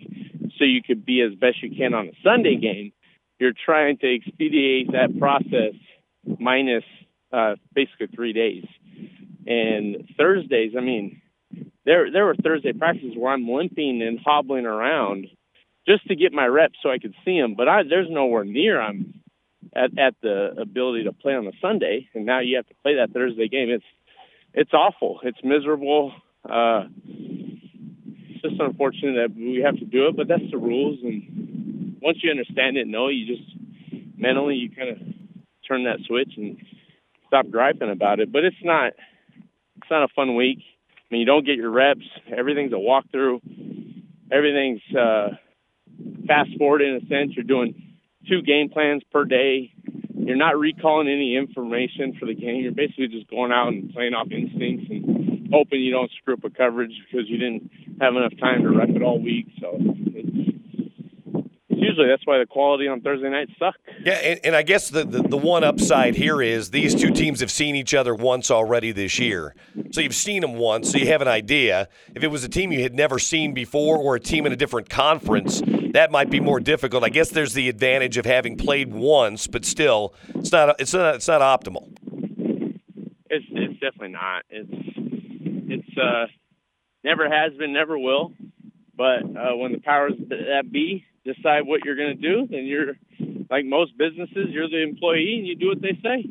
so 0.57 0.65
you 0.65 0.83
could 0.83 1.05
be 1.05 1.21
as 1.21 1.38
best 1.38 1.62
you 1.62 1.71
can 1.77 1.93
on 1.93 2.09
a 2.09 2.12
Sunday 2.25 2.57
game, 2.57 2.93
you're 3.38 3.53
trying 3.53 3.99
to 3.99 4.15
expedite 4.15 4.91
that 4.93 5.17
process 5.19 5.75
minus 6.41 6.85
uh, 7.31 7.57
basically 7.75 8.07
three 8.07 8.33
days. 8.33 8.65
And 9.47 10.09
Thursdays, 10.17 10.73
I 10.79 10.81
mean, 10.81 11.21
there 11.85 12.11
there 12.11 12.25
were 12.25 12.37
Thursday 12.37 12.73
practices 12.73 13.12
where 13.19 13.35
I'm 13.35 13.47
limping 13.47 14.00
and 14.00 14.19
hobbling 14.19 14.65
around 14.65 15.27
just 15.88 16.07
to 16.09 16.14
get 16.14 16.33
my 16.33 16.47
reps 16.47 16.78
so 16.83 16.90
I 16.90 16.99
could 16.99 17.14
see 17.25 17.40
them, 17.40 17.54
but 17.57 17.68
I, 17.68 17.83
there's 17.88 18.09
nowhere 18.11 18.45
near 18.45 18.80
I'm 18.80 19.21
at, 19.75 19.99
at 19.99 20.14
the 20.23 20.54
ability 20.61 21.04
to 21.04 21.12
play 21.12 21.35
on 21.35 21.47
a 21.47 21.52
Sunday, 21.61 22.09
and 22.14 22.26
now 22.26 22.40
you 22.40 22.57
have 22.57 22.66
to 22.66 22.75
play 22.83 22.97
that 22.97 23.12
Thursday 23.12 23.49
game. 23.49 23.71
It's 23.71 23.85
it's 24.54 24.73
awful. 24.73 25.21
It's 25.23 25.38
miserable. 25.45 26.12
Uh, 26.49 26.85
it's 27.07 28.42
just 28.42 28.61
unfortunate 28.61 29.14
that 29.14 29.35
we 29.37 29.62
have 29.64 29.78
to 29.78 29.85
do 29.85 30.09
it, 30.09 30.16
but 30.16 30.28
that's 30.28 30.50
the 30.50 30.57
rules. 30.57 30.99
And 31.02 31.97
once 32.00 32.18
you 32.23 32.30
understand 32.30 32.76
it, 32.76 32.87
know 32.87 33.09
you 33.09 33.26
just 33.26 33.49
mentally 34.16 34.54
you 34.57 34.71
kind 34.71 34.90
of 34.90 34.99
turn 35.66 35.85
that 35.85 35.99
switch 36.07 36.33
and 36.37 36.57
stop 37.26 37.50
griping 37.50 37.90
about 37.90 38.21
it. 38.21 38.33
But 38.33 38.45
it's 38.45 38.57
not 38.62 38.92
it's 39.76 39.90
not 39.90 40.04
a 40.04 40.09
fun 40.14 40.35
week. 40.35 40.59
I 40.61 41.14
mean, 41.14 41.21
you 41.21 41.26
don't 41.26 41.47
get 41.47 41.57
your 41.57 41.71
reps. 41.71 42.04
Everything's 42.37 42.73
a 42.73 42.76
walkthrough. 42.76 43.40
Everything's 44.30 44.83
uh, 44.95 45.28
fast 46.28 46.50
forward 46.58 46.82
in 46.82 46.94
a 46.94 47.00
sense. 47.08 47.32
You're 47.35 47.44
doing 47.44 47.97
two 48.28 48.42
game 48.42 48.68
plans 48.68 49.02
per 49.11 49.25
day. 49.25 49.73
You're 50.14 50.37
not 50.37 50.58
recalling 50.58 51.08
any 51.08 51.37
information 51.37 52.16
for 52.20 52.26
the 52.26 52.35
game. 52.35 52.62
You're 52.62 52.73
basically 52.73 53.08
just 53.08 53.28
going 53.30 53.50
out 53.50 53.68
and 53.68 53.92
playing 53.92 54.12
off 54.14 54.28
instincts 54.30 54.87
and 54.90 55.49
hoping 55.50 55.80
you 55.80 55.90
don't 55.90 56.11
screw 56.20 56.35
up 56.35 56.44
a 56.44 56.50
coverage 56.50 56.92
because 57.11 57.28
you 57.28 57.38
didn't 57.38 57.70
have 58.00 58.14
enough 58.14 58.32
time 58.38 58.62
to 58.62 58.68
rep 58.68 58.90
it 58.90 59.02
all 59.02 59.20
week. 59.20 59.47
So 59.61 59.80
usually 61.99 62.12
that's 62.12 62.26
why 62.26 62.38
the 62.38 62.47
quality 62.47 62.88
on 62.88 63.00
Thursday 63.00 63.28
night 63.28 63.49
suck. 63.59 63.75
Yeah, 64.05 64.14
and, 64.14 64.40
and 64.45 64.57
I 64.57 64.62
guess 64.62 64.88
the, 64.88 65.05
the, 65.05 65.23
the 65.23 65.37
one 65.37 65.64
upside 65.64 66.14
here 66.14 66.40
is 66.40 66.71
these 66.71 66.95
two 66.95 67.11
teams 67.11 67.40
have 67.40 67.50
seen 67.50 67.75
each 67.76 67.95
other 67.95 68.14
once 68.14 68.50
already 68.50 68.93
this 68.93 69.19
year. 69.19 69.55
So 69.90 70.00
you've 70.00 70.14
seen 70.14 70.43
them 70.43 70.55
once, 70.55 70.90
so 70.90 70.99
you 70.99 71.07
have 71.07 71.23
an 71.23 71.28
idea. 71.28 71.88
If 72.14 72.23
it 72.23 72.28
was 72.28 72.45
a 72.45 72.49
team 72.49 72.73
you 72.73 72.83
had 72.83 72.95
never 72.95 73.19
seen 73.19 73.55
before 73.55 73.97
or 73.97 74.17
a 74.17 74.21
team 74.21 74.47
in 74.47 74.52
a 74.52 74.57
different 74.57 74.88
conference, 74.88 75.62
that 75.93 76.11
might 76.11 76.31
be 76.31 76.40
more 76.40 76.61
difficult. 76.61 77.05
I 77.05 77.09
guess 77.09 77.31
there's 77.31 77.55
the 77.55 77.69
advantage 77.69 78.17
of 78.17 78.26
having 78.26 78.57
played 78.57 78.93
once, 78.93 79.47
but 79.47 79.64
still, 79.64 80.14
it's 80.35 80.52
not 80.52 80.81
it's 80.81 80.95
not 80.95 81.17
it's 81.17 81.28
not 81.28 81.40
optimal. 81.40 81.93
It's 83.31 83.47
it's 83.50 83.81
definitely 83.81 84.09
not. 84.09 84.45
It's 84.50 84.71
it's 85.71 85.99
uh 85.99 86.26
never 87.05 87.28
has 87.28 87.55
been, 87.55 87.73
never 87.73 87.99
will. 87.99 88.33
But 88.97 89.23
uh, 89.23 89.57
when 89.57 89.73
the 89.73 89.81
powers 89.81 90.14
that 90.28 90.73
be 90.73 91.05
decide 91.32 91.66
what 91.66 91.85
you're 91.85 91.97
going 91.97 92.16
to 92.16 92.23
do, 92.23 92.47
then 92.50 92.64
you're 92.64 92.94
like 93.50 93.64
most 93.64 93.97
businesses, 93.99 94.49
you're 94.49 94.68
the 94.68 94.82
employee 94.82 95.37
and 95.38 95.47
you 95.47 95.56
do 95.56 95.68
what 95.68 95.80
they 95.80 95.99
say, 96.02 96.28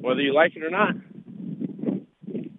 whether 0.00 0.20
you 0.20 0.32
like 0.32 0.56
it 0.56 0.62
or 0.62 0.70
not. 0.70 0.94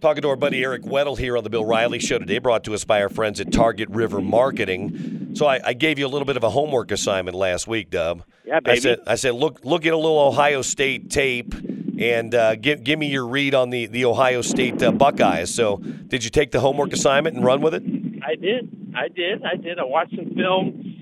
Talking 0.02 0.24
to 0.24 0.30
our 0.30 0.36
buddy 0.36 0.64
Eric 0.64 0.82
Weddle 0.82 1.18
here 1.18 1.38
on 1.38 1.44
the 1.44 1.50
Bill 1.50 1.64
Riley 1.64 2.00
Show 2.00 2.18
today, 2.18 2.40
brought 2.40 2.64
to 2.64 2.74
us 2.74 2.84
by 2.84 3.04
our 3.04 3.10
friends 3.10 3.40
at 3.40 3.52
Target 3.52 3.88
River 3.90 4.20
Marketing. 4.20 5.36
So 5.36 5.46
I, 5.46 5.60
I 5.64 5.74
gave 5.74 6.00
you 6.00 6.08
a 6.08 6.10
little 6.10 6.26
bit 6.26 6.38
of 6.38 6.44
a 6.44 6.50
homework 6.50 6.92
assignment 6.92 7.38
last 7.38 7.68
week, 7.68 7.92
Dub. 7.92 8.24
Yeah, 8.44 8.60
baby. 8.62 8.78
I 8.78 8.80
said, 8.80 9.00
I 9.06 9.16
said 9.16 9.36
look, 9.36 9.64
look 9.64 9.86
at 9.86 9.94
a 9.94 9.98
little 9.98 10.20
Ohio 10.20 10.64
State 10.64 11.12
tape 11.12 11.54
and 12.00 12.34
uh, 12.34 12.56
give 12.56 12.84
give 12.84 12.98
me 12.98 13.08
your 13.08 13.28
read 13.28 13.54
on 13.54 13.70
the 13.70 13.86
the 13.86 14.06
Ohio 14.06 14.42
State 14.42 14.82
uh, 14.82 14.92
Buckeyes. 14.92 15.54
So, 15.54 15.78
did 15.78 16.24
you 16.24 16.32
take 16.32 16.52
the 16.52 16.60
homework 16.60 16.94
assignment 16.94 17.36
and 17.36 17.46
run 17.46 17.62
with 17.62 17.76
it? 17.76 17.84
I 18.26 18.36
did. 18.36 18.70
I 18.96 19.08
did. 19.08 19.44
I 19.44 19.56
did. 19.56 19.78
I 19.78 19.84
watched 19.84 20.16
some 20.16 20.34
film 20.36 21.01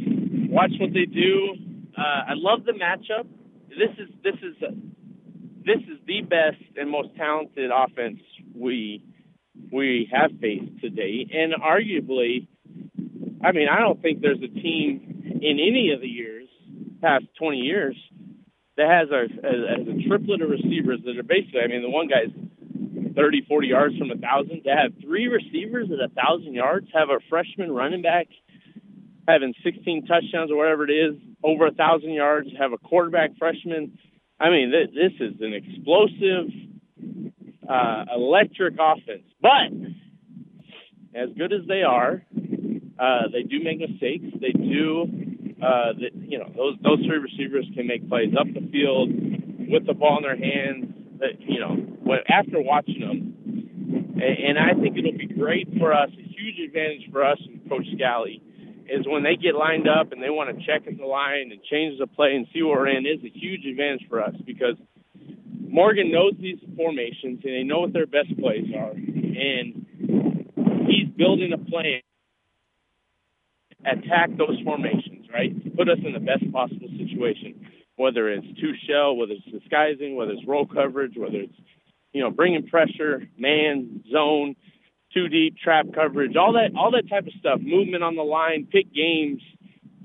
watch 0.50 0.72
what 0.79 0.94
they 0.94 1.06
do. 1.06 1.56
Uh, 1.98 2.01
I 2.01 2.34
love 2.36 2.65
the 2.65 2.74
matchup. 2.74 3.27
This 3.70 3.91
is 3.98 4.10
this 4.24 4.36
is 4.41 4.56
this 5.65 5.79
is 5.84 6.00
the 6.08 6.22
best 6.22 6.62
and 6.75 6.89
most 6.89 7.15
talented 7.15 7.72
offense 7.74 8.20
we 8.56 9.03
we 9.72 10.10
have 10.12 10.32
faced 10.41 10.82
today, 10.82 11.27
and 11.32 11.53
arguably, 11.53 12.48
I 13.44 13.51
mean, 13.51 13.68
I 13.70 13.79
don't 13.79 14.01
think 14.01 14.22
there's 14.22 14.41
a 14.41 14.48
team 14.48 15.39
in 15.41 15.60
any 15.60 15.91
of 15.94 16.01
the 16.01 16.08
years 16.08 16.48
past 17.01 17.25
20 17.38 17.58
years 17.58 17.96
that 18.77 18.89
has 18.89 19.10
a, 19.12 19.27
a, 19.46 19.96
a 19.96 20.08
triplet 20.08 20.41
of 20.41 20.50
receivers 20.50 21.00
that 21.06 21.18
are 21.18 21.24
basically. 21.24 21.62
I 21.62 21.68
mean, 21.68 21.82
the 21.82 21.89
one 21.89 22.08
guy's 22.08 22.32
30, 23.15 23.46
40 23.48 23.68
yards 23.68 23.98
from 23.98 24.12
a 24.12 24.15
thousand. 24.15 24.63
To 24.63 24.70
have 24.70 24.94
three 25.01 25.27
receivers 25.27 25.89
at 25.91 26.00
a 26.00 26.10
thousand 26.13 26.53
yards, 26.53 26.88
have 26.94 27.10
a 27.10 27.20
freshman 27.29 27.72
running 27.72 28.01
back 28.01 28.27
having 29.29 29.53
16 29.63 30.07
touchdowns 30.07 30.51
or 30.51 30.57
whatever 30.57 30.83
it 30.89 30.91
is, 30.91 31.15
over 31.43 31.67
a 31.67 31.71
thousand 31.71 32.12
yards, 32.12 32.50
have 32.57 32.74
a 32.74 32.77
quarterback 32.77 33.31
freshman. 33.38 33.98
I 34.39 34.50
mean, 34.50 34.71
th- 34.71 34.89
this 34.93 35.13
is 35.19 35.39
an 35.41 35.53
explosive, 35.53 36.50
uh, 37.67 38.05
electric 38.15 38.75
offense. 38.79 39.24
But 39.41 39.71
as 41.13 41.29
good 41.38 41.53
as 41.53 41.67
they 41.67 41.83
are, 41.83 42.24
uh, 43.00 43.21
they 43.31 43.43
do 43.43 43.63
make 43.63 43.79
mistakes. 43.79 44.25
They 44.41 44.51
do, 44.51 45.03
uh, 45.62 45.93
the, 45.93 46.09
you 46.27 46.39
know, 46.39 46.51
those 46.55 46.75
those 46.81 47.00
three 47.05 47.17
receivers 47.17 47.65
can 47.75 47.88
make 47.88 48.07
plays 48.09 48.33
up 48.39 48.48
the 48.48 48.67
field 48.71 49.09
with 49.69 49.86
the 49.86 49.93
ball 49.93 50.17
in 50.17 50.24
their 50.24 50.36
hands. 50.38 50.93
That 51.19 51.39
you 51.39 51.59
know, 51.59 51.75
when, 52.03 52.19
after 52.27 52.62
watching 52.62 53.00
them, 53.00 53.36
and, 54.15 54.57
and 54.57 54.59
I 54.59 54.74
think 54.79 54.98
it'll 54.98 55.17
be 55.17 55.27
great 55.27 55.67
for 55.77 55.93
us, 55.93 56.09
a 56.12 56.21
huge 56.21 56.59
advantage 56.65 57.09
for 57.12 57.24
us 57.24 57.38
and 57.45 57.67
Coach 57.69 57.86
Scalley 57.95 58.41
is 58.91 59.05
when 59.08 59.24
they 59.24 59.36
get 59.36 59.55
lined 59.55 59.88
up 59.88 60.12
and 60.12 60.22
they 60.22 60.29
want 60.29 60.50
to 60.58 60.65
check 60.65 60.88
in 60.88 60.98
the 60.98 61.05
line 61.05 61.51
and 61.51 61.62
change 61.63 62.00
the 62.00 62.08
play 62.08 62.36
and 62.36 62.48
see 62.53 62.63
where 62.63 62.79
we're 62.79 62.88
in 62.88 63.05
is 63.05 63.24
a 63.24 63.29
huge 63.29 63.65
advantage 63.65 64.08
for 64.10 64.22
us 64.22 64.34
because 64.46 64.75
Morgan 65.67 66.12
knows 66.12 66.34
these 66.39 66.60
formations 66.75 67.41
and 67.43 67.53
they 67.53 67.63
know 67.63 67.81
what 67.81 67.93
their 67.93 68.08
best 68.08 68.36
plays 68.39 68.65
are. 68.75 68.91
And 68.91 69.86
he's 70.88 71.08
building 71.15 71.53
a 71.53 71.58
plan 71.58 72.01
attack 73.86 74.29
those 74.38 74.60
formations, 74.65 75.27
right? 75.34 75.63
To 75.63 75.69
put 75.72 75.88
us 75.89 76.00
in 76.05 76.13
the 76.13 76.19
best 76.19 76.51
possible 76.51 76.89
situation, 76.98 77.65
whether 77.96 78.29
it's 78.29 78.48
two 78.60 78.74
shell, 78.88 79.15
whether 79.15 79.34
it's 79.34 79.46
disguising, 79.46 80.15
whether 80.15 80.31
it's 80.31 80.46
roll 80.46 80.65
coverage, 80.65 81.13
whether 81.15 81.38
it's, 81.38 81.55
you 82.12 82.22
know, 82.22 82.29
bringing 82.31 82.67
pressure, 82.67 83.27
man, 83.38 84.03
zone– 84.12 84.55
two 85.13 85.28
deep 85.28 85.58
trap 85.58 85.88
coverage, 85.94 86.36
all 86.36 86.54
that 86.54 86.72
all 86.78 86.92
that 86.92 87.10
type 87.10 87.28
of 87.28 87.34
stuff, 87.39 87.60
movement 87.62 88.04
on 88.04 88.16
the 88.16 88.24
line, 88.24 88.68
pick 88.72 88.94
games, 88.94 89.42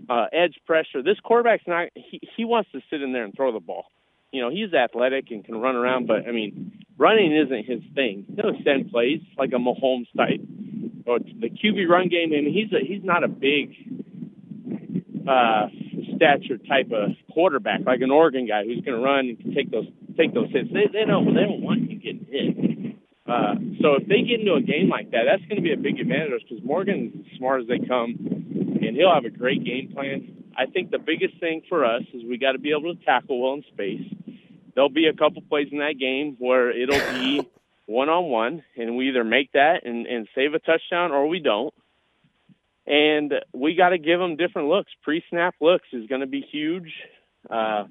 uh, 0.09 0.27
edge 0.33 0.55
pressure. 0.67 1.03
This 1.03 1.19
quarterback's 1.23 1.65
not 1.67 1.89
he, 1.95 2.21
he 2.37 2.45
wants 2.45 2.71
to 2.73 2.81
sit 2.91 3.03
in 3.03 3.13
there 3.13 3.25
and 3.25 3.35
throw 3.35 3.53
the 3.53 3.61
ball. 3.61 3.87
You 4.33 4.43
know, 4.43 4.51
he's 4.51 4.75
athletic 4.75 5.31
and 5.31 5.45
can 5.45 5.57
run 5.57 5.77
around, 5.77 6.07
but 6.07 6.27
I 6.27 6.33
mean, 6.33 6.73
running 6.99 7.35
isn't 7.37 7.67
his 7.67 7.83
thing. 7.95 8.27
He'll 8.35 8.55
extend 8.55 8.91
plays 8.91 9.21
like 9.39 9.51
a 9.51 9.59
Mahomes 9.59 10.09
type. 10.17 10.41
Or 11.07 11.19
the 11.19 11.51
QB 11.51 11.87
run 11.89 12.09
game, 12.09 12.33
I 12.33 12.41
mean, 12.41 12.53
he's 12.53 12.73
a, 12.73 12.83
he's 12.85 13.05
not 13.05 13.23
a 13.23 13.29
big 13.29 13.77
uh, 15.29 15.69
stature 16.17 16.59
type 16.59 16.91
of 16.93 17.11
quarterback 17.33 17.81
like 17.87 18.01
an 18.01 18.11
Oregon 18.11 18.47
guy 18.47 18.65
who's 18.65 18.81
going 18.81 18.99
to 18.99 19.05
run 19.05 19.29
and 19.29 19.55
take 19.55 19.71
those 19.71 19.87
take 20.17 20.35
those 20.35 20.51
hits. 20.51 20.69
They 20.73 20.87
they 20.93 21.05
don't 21.07 21.35
they 21.35 21.43
don't 21.43 21.63
want 21.63 21.91
you 21.91 21.99
getting 21.99 22.27
hit. 22.31 22.54
Uh, 23.35 23.55
so 23.81 23.95
if 23.95 24.07
they 24.07 24.23
get 24.23 24.41
into 24.41 24.55
a 24.55 24.61
game 24.61 24.89
like 24.89 25.11
that, 25.11 25.23
that's 25.27 25.43
going 25.49 25.57
to 25.57 25.63
be 25.63 25.73
a 25.73 25.77
big 25.77 25.99
advantage 25.99 26.43
because 26.49 26.63
Morgan's 26.65 27.13
as 27.19 27.39
smart 27.39 27.63
as 27.63 27.67
they 27.67 27.85
come, 27.85 28.15
and 28.21 28.97
he'll 28.97 29.13
have 29.13 29.25
a 29.25 29.31
great 29.31 29.65
game 29.65 29.91
plan. 29.93 30.45
I 30.57 30.67
think 30.67 30.93
the 30.93 31.01
biggest 31.01 31.41
thing 31.41 31.63
for 31.69 31.85
us 31.85 32.03
is 32.13 32.23
we 32.23 32.39
got 32.39 32.53
to 32.53 32.59
be 32.61 32.71
able 32.71 32.95
to 32.95 33.05
tackle 33.05 33.43
well 33.43 33.55
in 33.55 33.65
space. 33.73 34.03
There'll 34.75 34.89
be 34.89 35.07
a 35.07 35.13
couple 35.13 35.43
plays 35.43 35.69
in 35.73 35.79
that 35.79 35.99
game 35.99 36.37
where 36.39 36.71
it'll 36.71 37.13
be 37.19 37.49
one 37.87 38.09
on 38.09 38.31
one, 38.31 38.63
and 38.77 38.97
we 38.97 39.09
either 39.09 39.25
make 39.25 39.51
that 39.53 39.85
and, 39.85 40.07
and 40.07 40.29
save 40.35 40.55
a 40.55 40.61
touchdown 40.61 41.11
or 41.11 41.27
we 41.27 41.41
don't. 41.41 41.75
And 42.87 43.33
we 43.53 43.75
got 43.75 43.89
to 43.91 43.99
give 43.99 44.21
them 44.21 44.37
different 44.37 44.69
looks. 44.69 44.93
Pre 45.03 45.25
snap 45.31 45.57
looks 45.61 45.89
is 45.93 46.07
going 46.07 46.21
to 46.21 46.27
be 46.29 46.41
huge. 46.41 46.93
Uh, 47.51 47.85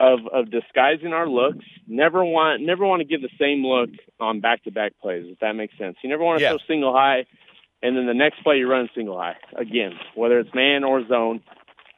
of 0.00 0.20
of 0.32 0.50
disguising 0.50 1.12
our 1.12 1.28
looks. 1.28 1.64
Never 1.86 2.24
want 2.24 2.62
never 2.62 2.86
want 2.86 3.00
to 3.00 3.04
give 3.04 3.22
the 3.22 3.30
same 3.38 3.64
look 3.64 3.90
on 4.20 4.40
back 4.40 4.64
to 4.64 4.70
back 4.70 4.92
plays. 5.00 5.26
If 5.28 5.40
that 5.40 5.52
makes 5.52 5.76
sense, 5.78 5.96
you 6.02 6.08
never 6.10 6.22
want 6.24 6.38
to 6.38 6.44
Yeah. 6.44 6.50
throw 6.50 6.58
single 6.66 6.92
high, 6.92 7.26
and 7.82 7.96
then 7.96 8.06
the 8.06 8.14
next 8.14 8.42
play 8.42 8.58
you 8.58 8.68
run 8.68 8.88
single 8.94 9.18
high 9.18 9.36
again, 9.56 9.92
whether 10.14 10.38
it's 10.38 10.54
man 10.54 10.84
or 10.84 11.06
zone. 11.06 11.40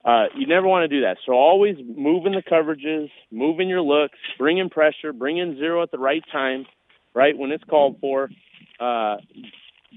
Uh, 0.03 0.27
you 0.35 0.47
never 0.47 0.67
want 0.67 0.89
to 0.89 0.89
do 0.89 1.03
that. 1.03 1.19
So 1.27 1.33
always 1.33 1.77
moving 1.79 2.33
the 2.33 2.43
coverages, 2.43 3.11
moving 3.31 3.69
your 3.69 3.83
looks, 3.83 4.19
bring 4.39 4.57
in 4.57 4.71
pressure, 4.71 5.13
bring 5.13 5.37
in 5.37 5.57
zero 5.57 5.83
at 5.83 5.91
the 5.91 5.99
right 5.99 6.25
time, 6.33 6.65
right 7.13 7.37
when 7.37 7.53
it's 7.53 7.65
called 7.65 7.99
for. 8.01 8.31
Uh, 8.79 9.19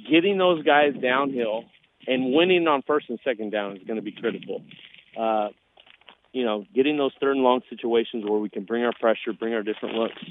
getting 0.10 0.38
those 0.38 0.62
guys 0.64 0.94
downhill 1.02 1.64
and 2.06 2.34
winning 2.34 2.68
on 2.68 2.82
first 2.82 3.10
and 3.10 3.18
second 3.24 3.52
down 3.52 3.78
is 3.78 3.84
going 3.84 3.96
to 3.96 4.02
be 4.02 4.12
critical. 4.12 4.62
Uh, 5.18 5.50
you 6.34 6.44
know, 6.44 6.66
getting 6.74 6.98
those 6.98 7.14
third 7.22 7.36
and 7.36 7.44
long 7.44 7.62
situations 7.70 8.26
where 8.28 8.40
we 8.40 8.50
can 8.50 8.66
bring 8.66 8.84
our 8.84 8.92
pressure, 9.00 9.32
bring 9.38 9.54
our 9.54 9.64
different 9.64 9.96
looks, 9.96 10.22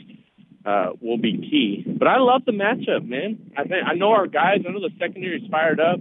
uh, 0.66 0.90
will 1.00 1.16
be 1.16 1.38
key. 1.38 1.84
But 1.86 2.08
I 2.08 2.18
love 2.18 2.44
the 2.44 2.52
matchup, 2.52 3.06
man. 3.08 3.52
I 3.56 3.62
think 3.62 3.86
I 3.86 3.94
know 3.94 4.10
our 4.10 4.26
guys. 4.26 4.58
I 4.68 4.70
know 4.70 4.80
the 4.80 4.90
secondary's 4.98 5.48
fired 5.50 5.80
up 5.80 6.00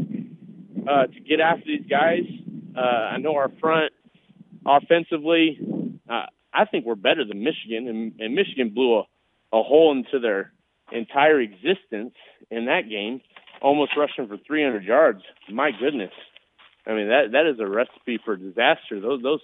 uh, 0.90 1.08
to 1.08 1.20
get 1.22 1.40
after 1.40 1.66
these 1.66 1.86
guys. 1.90 2.24
Uh, 2.76 2.80
I 2.80 3.18
know 3.18 3.36
our 3.36 3.52
front 3.60 3.94
offensively. 4.66 5.60
Uh, 6.10 6.26
I 6.54 6.66
think 6.66 6.86
we're 6.86 6.96
better 6.96 7.24
than 7.24 7.44
Michigan, 7.44 7.88
and, 7.88 8.20
and 8.20 8.36
Michigan 8.36 8.70
blew 8.70 8.98
a, 8.98 9.02
a 9.54 9.64
hole 9.64 9.92
into 9.92 10.20
their 10.20 10.52
entire 10.92 11.40
existence 11.40 12.14
in 12.50 12.66
that 12.66 12.90
game, 12.90 13.22
almost 13.62 13.92
rushing 13.96 14.28
for 14.28 14.38
300 14.46 14.84
yards. 14.84 15.22
My 15.50 15.72
goodness. 15.72 16.12
I 16.86 16.94
mean 16.94 17.10
that 17.10 17.32
that 17.34 17.46
is 17.46 17.60
a 17.60 17.68
recipe 17.68 18.20
for 18.26 18.36
disaster. 18.36 19.00
Those 19.00 19.22
those 19.22 19.42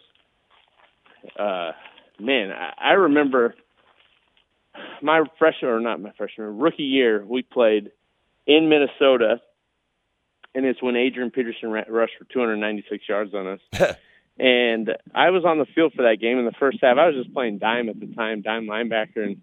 uh, 1.37 1.71
man, 2.19 2.51
I, 2.51 2.73
I 2.77 2.91
remember 2.93 3.55
my 5.01 5.23
freshman 5.39 5.71
or 5.71 5.79
not 5.79 6.01
my 6.01 6.11
freshman 6.17 6.57
rookie 6.57 6.83
year. 6.83 7.23
We 7.25 7.41
played 7.41 7.91
in 8.45 8.69
Minnesota, 8.69 9.41
and 10.55 10.65
it's 10.65 10.81
when 10.81 10.95
Adrian 10.95 11.31
Peterson 11.31 11.69
rushed 11.69 12.13
for 12.17 12.25
296 12.25 13.03
yards 13.07 13.33
on 13.33 13.47
us. 13.47 13.95
and 14.39 14.95
I 15.13 15.29
was 15.31 15.43
on 15.45 15.59
the 15.59 15.65
field 15.75 15.93
for 15.95 16.03
that 16.03 16.19
game 16.21 16.39
in 16.39 16.45
the 16.45 16.53
first 16.59 16.79
half. 16.81 16.97
I 16.97 17.07
was 17.07 17.15
just 17.15 17.33
playing 17.33 17.59
dime 17.59 17.89
at 17.89 17.99
the 17.99 18.07
time, 18.07 18.41
dime 18.41 18.67
linebacker, 18.67 19.17
and 19.23 19.41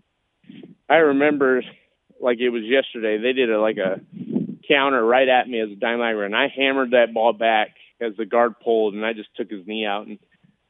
I 0.89 0.97
remember 0.97 1.63
like 2.21 2.39
it 2.41 2.51
was 2.51 2.63
yesterday. 2.65 3.19
They 3.19 3.33
did 3.33 3.51
a 3.51 3.61
like 3.61 3.79
a 3.79 4.01
counter 4.69 5.05
right 5.05 5.29
at 5.29 5.49
me 5.49 5.61
as 5.61 5.71
a 5.71 5.77
dime 5.77 5.99
linebacker, 5.99 6.27
and 6.27 6.37
I 6.37 6.49
hammered 6.55 6.93
that 6.93 7.13
ball 7.13 7.33
back 7.33 7.77
as 8.01 8.17
the 8.17 8.27
guard 8.27 8.61
pulled, 8.61 8.95
and 8.95 9.05
I 9.05 9.13
just 9.13 9.35
took 9.37 9.51
his 9.51 9.67
knee 9.67 9.87
out 9.87 10.07
and. 10.07 10.19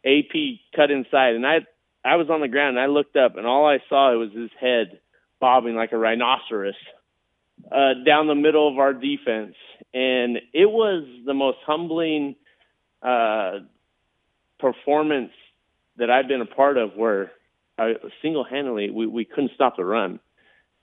AP 0.05 0.61
cut 0.77 0.91
inside, 0.91 1.35
and 1.35 1.47
I 1.47 1.61
I 2.05 2.17
was 2.17 2.29
on 2.29 2.41
the 2.41 2.49
ground, 2.49 2.77
and 2.77 2.85
I 2.85 2.87
looked 2.87 3.17
up, 3.17 3.37
and 3.37 3.47
all 3.47 3.67
I 3.67 3.79
saw 3.89 4.15
was 4.17 4.31
his 4.33 4.51
head 4.61 5.01
bobbing 5.41 5.75
like 5.75 5.93
a 5.93 5.99
rhinoceros 5.99 6.75
uh, 7.73 7.95
down 8.05 8.27
the 8.27 8.35
middle 8.35 8.69
of 8.71 8.79
our 8.79 8.93
defense, 8.93 9.55
and 9.95 10.39
it 10.53 10.71
was 10.71 11.05
the 11.25 11.35
most 11.35 11.59
humbling 11.67 12.37
uh, 13.03 13.61
performance 14.59 15.33
that 15.97 16.11
I've 16.11 16.29
been 16.29 16.41
a 16.41 16.47
part 16.47 16.77
of, 16.77 16.95
where 16.95 17.33
I, 17.79 17.95
single-handedly 18.21 18.91
we, 18.91 19.07
we 19.07 19.25
couldn't 19.25 19.53
stop 19.55 19.77
the 19.77 19.85
run, 19.85 20.21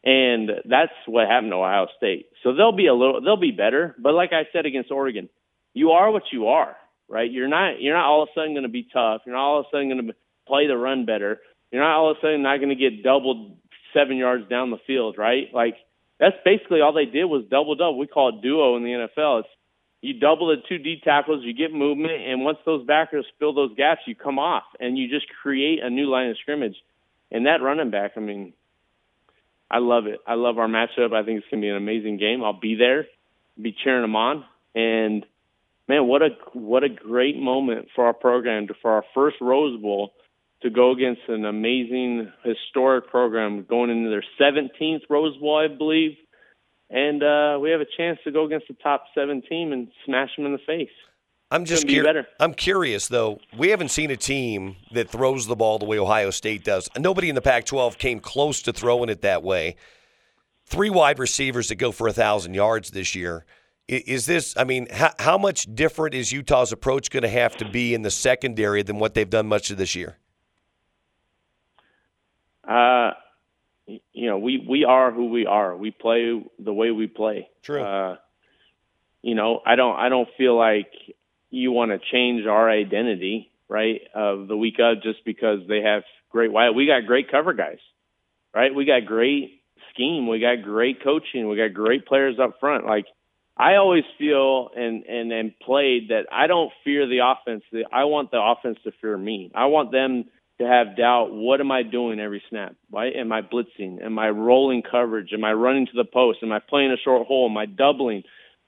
and 0.04 0.50
that's 0.66 0.94
what 1.06 1.28
happened 1.28 1.52
to 1.52 1.58
Ohio 1.58 1.88
State. 1.98 2.28
So 2.42 2.54
they'll 2.56 2.72
be 2.72 2.88
a 2.88 2.96
little, 2.96 3.22
they'll 3.22 3.38
be 3.38 3.52
better, 3.52 3.96
but 4.00 4.14
like 4.14 4.34
I 4.34 4.48
said 4.52 4.66
against 4.66 4.92
Oregon, 4.92 5.30
you 5.74 5.92
are 5.92 6.10
what 6.10 6.24
you 6.32 6.48
are 6.48 6.76
right? 7.12 7.30
You're 7.30 7.48
not 7.48 7.82
you're 7.82 7.96
not 7.96 8.06
all 8.06 8.24
of 8.24 8.30
a 8.30 8.32
sudden 8.34 8.54
going 8.54 8.64
to 8.64 8.70
be 8.70 8.88
tough. 8.92 9.22
You're 9.26 9.36
not 9.36 9.44
all 9.44 9.60
of 9.60 9.66
a 9.66 9.70
sudden 9.72 9.90
going 9.90 10.08
to 10.08 10.14
play 10.48 10.68
the 10.68 10.78
run 10.78 11.06
better. 11.06 11.42
You're 11.72 11.84
not 11.84 11.96
all 11.96 12.12
of 12.12 12.18
a 12.18 12.22
sudden 12.22 12.42
not 12.42 12.58
going 12.58 12.70
to 12.70 12.76
get 12.76 13.04
doubled 13.04 13.58
seven 13.94 14.18
yards 14.18 14.48
down 14.50 14.72
the 14.72 14.80
field, 14.88 15.18
right? 15.18 15.48
Like 15.54 15.76
that's 16.20 16.36
basically 16.46 16.82
all 16.82 16.94
they 16.94 17.06
did 17.06 17.26
was 17.26 17.44
double 17.50 17.76
double. 17.76 18.00
We 18.00 18.08
call 18.08 18.30
it 18.30 18.42
duo 18.42 18.78
in 18.78 18.84
the 18.84 19.08
NFL. 19.18 19.42
It's 19.42 19.50
you 20.02 20.20
double 20.20 20.48
the 20.48 20.64
two 20.68 20.80
D 20.80 21.00
tackles, 21.04 21.44
you 21.44 21.54
get 21.54 21.72
movement, 21.72 22.24
and 22.26 22.44
once 22.44 22.58
those 22.66 22.86
backers 22.86 23.26
fill 23.38 23.54
those 23.54 23.76
gaps, 23.76 24.02
you 24.08 24.16
come 24.16 24.40
off 24.40 24.64
and 24.80 24.98
you 24.98 25.08
just 25.10 25.28
create 25.42 25.80
a 25.84 25.90
new 25.90 26.10
line 26.10 26.30
of 26.30 26.38
scrimmage. 26.42 26.76
And 27.32 27.46
that 27.46 27.62
running 27.62 27.92
back, 27.92 28.14
I 28.18 28.20
mean, 28.20 28.54
I 29.70 29.78
love 29.78 30.08
it. 30.08 30.20
I 30.26 30.34
love 30.34 30.58
our 30.58 30.68
matchup. 30.68 31.14
I 31.14 31.24
think 31.24 31.40
it's 31.40 31.48
going 31.50 31.62
to 31.62 31.66
be 31.66 31.70
an 31.70 31.78
amazing 31.78 32.18
game. 32.18 32.44
I'll 32.44 32.60
be 32.60 32.76
there, 32.76 33.06
be 33.62 33.76
cheering 33.84 34.02
them 34.02 34.16
on, 34.16 34.44
and 34.74 35.26
man, 35.92 36.08
what 36.08 36.22
a 36.22 36.30
what 36.54 36.84
a 36.84 36.90
great 36.90 37.38
moment 37.38 37.90
for 37.94 38.06
our 38.06 38.14
program 38.14 38.68
to, 38.68 38.74
for 38.82 38.92
our 38.92 39.04
first 39.14 39.36
Rose 39.42 39.80
Bowl 39.82 40.14
to 40.62 40.70
go 40.70 40.92
against 40.92 41.22
an 41.28 41.44
amazing 41.44 42.32
historic 42.44 43.10
program 43.10 43.66
going 43.70 43.90
into 43.90 44.10
their 44.10 44.24
17th 44.40 45.02
Rose 45.10 45.36
Bowl, 45.38 45.58
I 45.58 45.68
believe, 45.68 46.12
and 46.90 47.22
uh, 47.22 47.60
we 47.60 47.72
have 47.72 47.82
a 47.82 47.86
chance 47.98 48.20
to 48.24 48.32
go 48.32 48.46
against 48.46 48.68
the 48.70 48.76
top 48.76 49.06
seven 49.14 49.42
team 49.42 49.74
and 49.74 49.90
smash 50.06 50.30
them 50.38 50.46
in 50.46 50.54
the 50.54 50.60
face. 50.66 50.90
I'm 51.50 51.66
just 51.66 51.86
be. 51.86 52.02
I'm 52.40 52.54
curious 52.54 53.10
though. 53.10 53.40
We 53.58 53.70
haven't 53.70 53.90
seen 53.90 54.12
a 54.12 54.16
team 54.16 54.78
that 54.94 55.10
throws 55.10 55.48
the 55.48 55.58
ball 55.58 55.78
the 55.78 55.86
way 55.86 56.00
Ohio 56.00 56.30
State 56.30 56.64
does. 56.64 56.90
Nobody 56.98 57.28
in 57.28 57.36
the 57.36 57.42
Pac-12 57.42 57.98
came 57.98 58.22
close 58.22 58.62
to 58.62 58.72
throwing 58.72 59.10
it 59.10 59.22
that 59.24 59.44
way. 59.44 59.76
Three 60.66 60.90
wide 60.90 61.20
receivers 61.20 61.68
that 61.68 61.76
go 61.76 61.92
for 61.92 62.08
a 62.08 62.14
thousand 62.14 62.54
yards 62.54 62.92
this 62.92 63.14
year. 63.14 63.46
Is 63.92 64.26
this? 64.26 64.56
I 64.56 64.64
mean, 64.64 64.88
how, 64.90 65.12
how 65.20 65.38
much 65.38 65.68
different 65.76 66.16
is 66.16 66.32
Utah's 66.32 66.72
approach 66.72 67.10
going 67.10 67.24
to 67.24 67.30
have 67.30 67.58
to 67.58 67.70
be 67.70 67.94
in 67.94 68.04
the 68.04 68.12
secondary 68.12 68.84
than 68.84 69.00
what 69.00 69.14
they've 69.14 69.30
done 69.30 69.48
much 69.48 69.70
of 69.70 69.78
this 69.78 69.96
year? 69.96 70.18
Uh, 72.66 73.12
you 73.88 74.30
know, 74.30 74.38
we 74.38 74.66
we 74.68 74.86
are 74.86 75.12
who 75.12 75.30
we 75.30 75.46
are. 75.46 75.76
We 75.76 75.92
play 75.92 76.42
the 76.58 76.74
way 76.74 76.92
we 76.92 77.08
play. 77.08 77.50
True. 77.64 77.84
Uh, 77.84 78.16
you 79.22 79.36
know, 79.36 79.62
I 79.66 79.76
don't 79.76 79.98
I 79.98 80.08
don't 80.08 80.30
feel 80.38 80.58
like 80.58 80.92
you 81.50 81.74
want 81.74 81.92
to 81.92 82.00
change 82.00 82.46
our 82.46 82.70
identity, 82.70 83.52
right? 83.68 84.00
Of 84.16 84.48
the 84.48 84.56
week 84.56 84.76
of 84.80 85.04
just 85.04 85.26
because 85.26 85.60
they 85.68 85.82
have 85.82 86.04
great 86.30 86.52
wide. 86.52 86.70
We 86.70 86.88
got 86.88 87.06
great 87.06 87.30
cover 87.30 87.52
guys, 87.52 87.80
right? 88.56 88.74
We 88.74 88.86
got 88.86 89.06
great 89.06 89.64
scheme. 89.94 90.30
We 90.30 90.40
got 90.40 90.62
great 90.64 91.04
coaching. 91.04 91.50
We 91.50 91.58
got 91.58 91.74
great 91.74 92.06
players 92.06 92.40
up 92.40 92.62
front. 92.62 92.86
Like 92.86 93.06
I 93.62 93.76
always 93.76 94.04
feel 94.18 94.70
and 94.76 95.04
and 95.06 95.32
and 95.32 95.54
played 95.60 96.10
that 96.10 96.26
I 96.32 96.48
don't 96.48 96.72
fear 96.84 97.06
the 97.06 97.20
offense. 97.20 97.64
I 97.94 98.06
want 98.06 98.32
the 98.32 98.42
offense 98.42 98.80
to 98.86 98.92
fear 99.00 99.16
me. 99.16 99.52
I 99.54 99.66
want 99.66 99.92
them 99.92 100.26
to 100.60 100.66
have 100.66 100.98
doubt. 100.98 101.28
What 101.32 101.62
am 101.62 101.72
I 101.72 101.84
doing 101.84 102.20
every 102.20 102.42
snap? 102.50 102.76
Right? 102.92 103.16
Am 103.16 103.32
I 103.32 103.42
blitzing? 103.44 104.04
Am 104.04 104.18
I 104.18 104.30
rolling 104.30 104.82
coverage? 104.82 105.30
Am 105.32 105.44
I 105.44 105.54
running 105.54 105.86
to 105.86 105.92
the 105.96 106.06
post? 106.06 106.40
Am 106.42 106.52
I 106.52 106.58
playing 106.58 106.92
a 106.92 106.98
short 107.04 107.28
hole? 107.28 107.48
Am 107.52 107.58
I 107.58 107.68
doubling? 107.68 108.24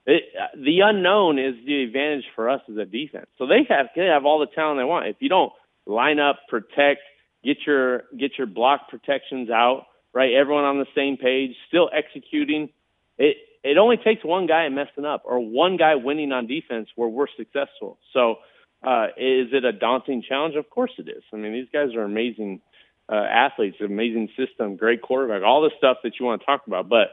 It, 0.05 0.23
uh, 0.39 0.55
the 0.55 0.81
unknown 0.83 1.39
is 1.39 1.55
the 1.65 1.83
advantage 1.83 2.25
for 2.35 2.47
us 2.47 2.61
as 2.69 2.77
a 2.77 2.85
defense. 2.85 3.27
So 3.39 3.47
they 3.47 3.65
have 3.69 3.87
they 3.95 4.05
have 4.05 4.25
all 4.25 4.39
the 4.39 4.53
talent 4.53 4.79
they 4.79 4.83
want. 4.83 5.07
If 5.07 5.15
you 5.21 5.29
don't 5.29 5.51
line 5.87 6.19
up, 6.19 6.41
protect, 6.49 7.01
get 7.43 7.57
your 7.65 8.03
get 8.19 8.37
your 8.37 8.45
block 8.45 8.89
protections 8.89 9.49
out, 9.49 9.87
right? 10.13 10.33
Everyone 10.33 10.65
on 10.65 10.77
the 10.77 10.85
same 10.95 11.17
page, 11.17 11.55
still 11.67 11.89
executing. 11.91 12.69
It 13.17 13.37
it 13.63 13.77
only 13.77 13.97
takes 13.97 14.23
one 14.23 14.45
guy 14.45 14.67
messing 14.69 15.05
up 15.05 15.23
or 15.25 15.39
one 15.39 15.77
guy 15.77 15.95
winning 15.95 16.31
on 16.31 16.47
defense 16.47 16.89
where 16.95 17.09
we're 17.09 17.27
successful. 17.37 17.97
So 18.11 18.37
uh, 18.83 19.07
is 19.17 19.49
it 19.53 19.63
a 19.63 19.71
daunting 19.71 20.23
challenge? 20.27 20.55
Of 20.55 20.69
course 20.69 20.91
it 20.97 21.07
is. 21.07 21.23
I 21.33 21.37
mean, 21.37 21.53
these 21.53 21.69
guys 21.71 21.95
are 21.95 22.03
amazing 22.03 22.61
uh, 23.09 23.15
athletes, 23.15 23.77
amazing 23.83 24.29
system, 24.37 24.75
great 24.75 25.01
quarterback, 25.01 25.43
all 25.43 25.61
the 25.61 25.71
stuff 25.77 25.97
that 26.03 26.13
you 26.19 26.25
want 26.25 26.41
to 26.41 26.45
talk 26.45 26.67
about. 26.67 26.89
But 26.89 27.07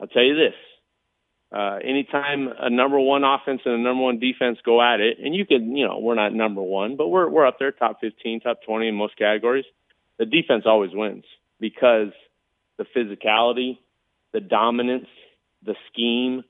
I'll 0.00 0.08
tell 0.08 0.22
you 0.22 0.34
this: 0.34 0.54
uh, 1.56 1.78
anytime 1.84 2.48
a 2.58 2.70
number 2.70 2.98
one 2.98 3.22
offense 3.22 3.60
and 3.64 3.74
a 3.74 3.78
number 3.78 4.02
one 4.02 4.18
defense 4.18 4.58
go 4.64 4.82
at 4.82 5.00
it, 5.00 5.18
and 5.22 5.34
you 5.34 5.46
can, 5.46 5.76
you 5.76 5.86
know, 5.86 5.98
we're 5.98 6.16
not 6.16 6.32
number 6.32 6.62
one, 6.62 6.96
but 6.96 7.08
we're 7.08 7.28
we're 7.28 7.46
up 7.46 7.58
there, 7.58 7.70
top 7.70 8.00
fifteen, 8.00 8.40
top 8.40 8.60
twenty 8.66 8.88
in 8.88 8.94
most 8.94 9.16
categories. 9.16 9.64
The 10.18 10.26
defense 10.26 10.64
always 10.66 10.90
wins 10.92 11.24
because 11.60 12.12
the 12.76 12.84
physicality, 12.84 13.78
the 14.32 14.40
dominance, 14.40 15.08
the 15.64 15.74
scheme, 15.90 16.44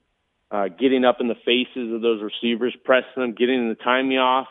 uh, 0.50 0.68
getting 0.68 1.05
up 1.05 1.16
in 1.20 1.29
the 1.29 1.35
faces 1.44 1.92
of 1.92 2.00
those 2.00 2.22
receivers, 2.22 2.77
pressing 2.85 3.09
them, 3.16 3.35
getting 3.35 3.68
the 3.68 3.74
timing 3.74 4.18
off, 4.18 4.46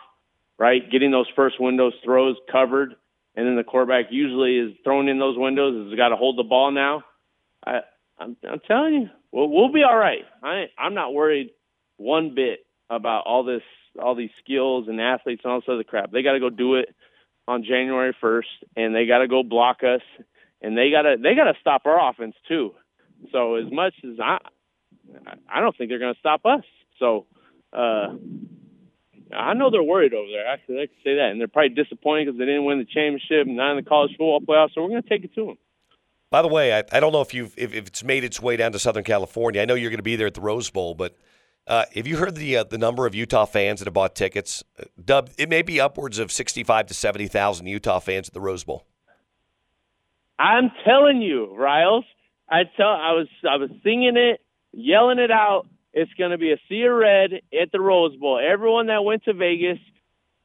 right? 0.58 0.82
Getting 0.92 1.12
those 1.12 1.28
first 1.36 1.60
windows 1.60 1.94
throws 2.04 2.36
covered, 2.52 2.96
and 3.36 3.48
then 3.48 3.56
the 3.56 3.64
quarterback 3.64 4.06
usually 4.12 4.58
is 4.58 4.78
thrown 4.84 5.08
in 5.08 5.20
those 5.20 5.38
windows. 5.38 5.90
Has 5.90 5.98
got 5.98 6.10
to 6.10 6.16
hold 6.16 6.38
the 6.38 6.44
ball 6.44 6.72
now. 6.72 7.04
I, 7.66 7.80
I'm, 8.20 8.38
I'm 8.50 8.60
telling 8.68 8.94
you, 8.94 9.10
we'll, 9.32 9.50
we'll 9.50 9.72
be 9.72 9.84
all 9.84 9.98
right. 9.98 10.24
I 10.42 10.66
I'm 10.78 10.94
not 10.94 11.14
worried 11.14 11.52
one 11.98 12.36
bit 12.36 12.66
about 12.90 13.24
all 13.26 13.44
this, 13.44 13.62
all 14.02 14.16
these 14.16 14.30
skills 14.44 14.88
and 14.88 15.00
athletes 15.00 15.42
and 15.44 15.52
all 15.52 15.60
this 15.60 15.70
other 15.70 15.84
crap. 15.84 16.12
They 16.12 16.24
got 16.24 16.34
to 16.34 16.40
go 16.40 16.50
do 16.50 16.76
it 16.76 16.94
on 17.48 17.64
January 17.64 18.16
1st, 18.22 18.44
and 18.76 18.96
they 18.96 19.06
got 19.06 19.20
to 19.20 19.28
go 19.28 19.44
block 19.44 19.78
us, 19.84 20.02
and 20.62 20.78
they 20.78 20.92
got 20.92 21.04
to 21.04 21.16
they 21.22 21.36
got 21.36 21.46
to 21.46 21.54
stop 21.60 21.84
our 21.86 22.10
offense 22.10 22.36
too. 22.48 22.74
So 23.32 23.56
as 23.56 23.72
much 23.72 23.94
as 24.04 24.20
I, 24.20 24.38
I 25.50 25.60
don't 25.62 25.76
think 25.78 25.90
they're 25.90 26.00
going 26.00 26.14
to 26.14 26.20
stop 26.20 26.46
us. 26.46 26.64
So. 27.00 27.26
uh 27.72 28.16
I 29.36 29.56
know 29.56 29.72
they're 29.72 29.82
worried 29.82 30.14
over 30.14 30.30
there. 30.30 30.46
Actually, 30.46 30.82
I 30.84 30.86
can 30.86 30.96
say 31.04 31.16
that, 31.16 31.32
and 31.32 31.40
they're 31.40 31.48
probably 31.48 31.70
disappointed 31.70 32.26
because 32.26 32.38
they 32.38 32.46
didn't 32.46 32.66
win 32.66 32.78
the 32.78 32.86
championship 32.86 33.48
and 33.48 33.56
not 33.56 33.72
in 33.72 33.78
the 33.78 33.90
college 33.90 34.12
football 34.12 34.40
playoffs. 34.42 34.76
So 34.76 34.84
we're 34.84 34.90
going 34.90 35.02
to 35.02 35.10
take 35.10 35.24
it 35.24 35.34
to 35.34 35.46
them. 35.48 35.58
By 36.30 36.44
the 36.44 36.50
way, 36.50 36.72
I, 36.78 36.84
I 36.92 37.00
don't 37.00 37.12
know 37.12 37.22
if 37.22 37.34
you've 37.34 37.52
if, 37.58 37.74
if 37.74 37.88
it's 37.88 38.04
made 38.04 38.24
its 38.24 38.40
way 38.40 38.58
down 38.58 38.74
to 38.74 38.80
Southern 38.80 39.04
California. 39.04 39.60
I 39.60 39.66
know 39.66 39.74
you're 39.74 39.90
going 39.90 39.98
to 39.98 40.04
be 40.04 40.16
there 40.16 40.28
at 40.28 40.36
the 40.36 40.42
Rose 40.42 40.70
Bowl, 40.70 40.94
but 40.94 41.16
uh, 41.66 41.86
have 41.96 42.06
you 42.06 42.18
heard 42.18 42.36
the 42.36 42.58
uh, 42.58 42.64
the 42.66 42.78
number 42.78 43.08
of 43.08 43.16
Utah 43.16 43.46
fans 43.46 43.80
that 43.80 43.88
have 43.88 43.94
bought 43.96 44.14
tickets? 44.14 44.64
Uh, 44.80 44.84
Dub, 45.04 45.32
it 45.40 45.50
may 45.50 45.64
be 45.64 45.82
upwards 45.82 46.20
of 46.20 46.32
sixty 46.32 46.64
five 46.64 46.86
to 46.86 46.94
seventy 46.94 47.26
thousand 47.28 47.66
Utah 47.66 47.98
fans 47.98 48.28
at 48.28 48.36
the 48.36 48.42
Rose 48.42 48.64
Bowl. 48.64 48.86
I'm 50.38 50.70
telling 50.86 51.24
you, 51.24 51.56
Riles. 51.56 52.06
I 52.48 52.66
tell 52.78 52.90
I 52.90 53.14
was 53.14 53.28
I 53.50 53.56
was 53.56 53.72
singing 53.84 54.16
it, 54.16 54.42
yelling 54.74 55.20
it 55.20 55.32
out. 55.32 55.68
It's 55.94 56.12
going 56.18 56.32
to 56.32 56.38
be 56.38 56.52
a 56.52 56.58
sea 56.68 56.84
of 56.84 56.96
red 56.96 57.34
at 57.34 57.72
the 57.72 57.80
Rose 57.80 58.16
Bowl. 58.18 58.40
Everyone 58.40 58.88
that 58.88 59.04
went 59.04 59.24
to 59.26 59.34
Vegas, 59.34 59.78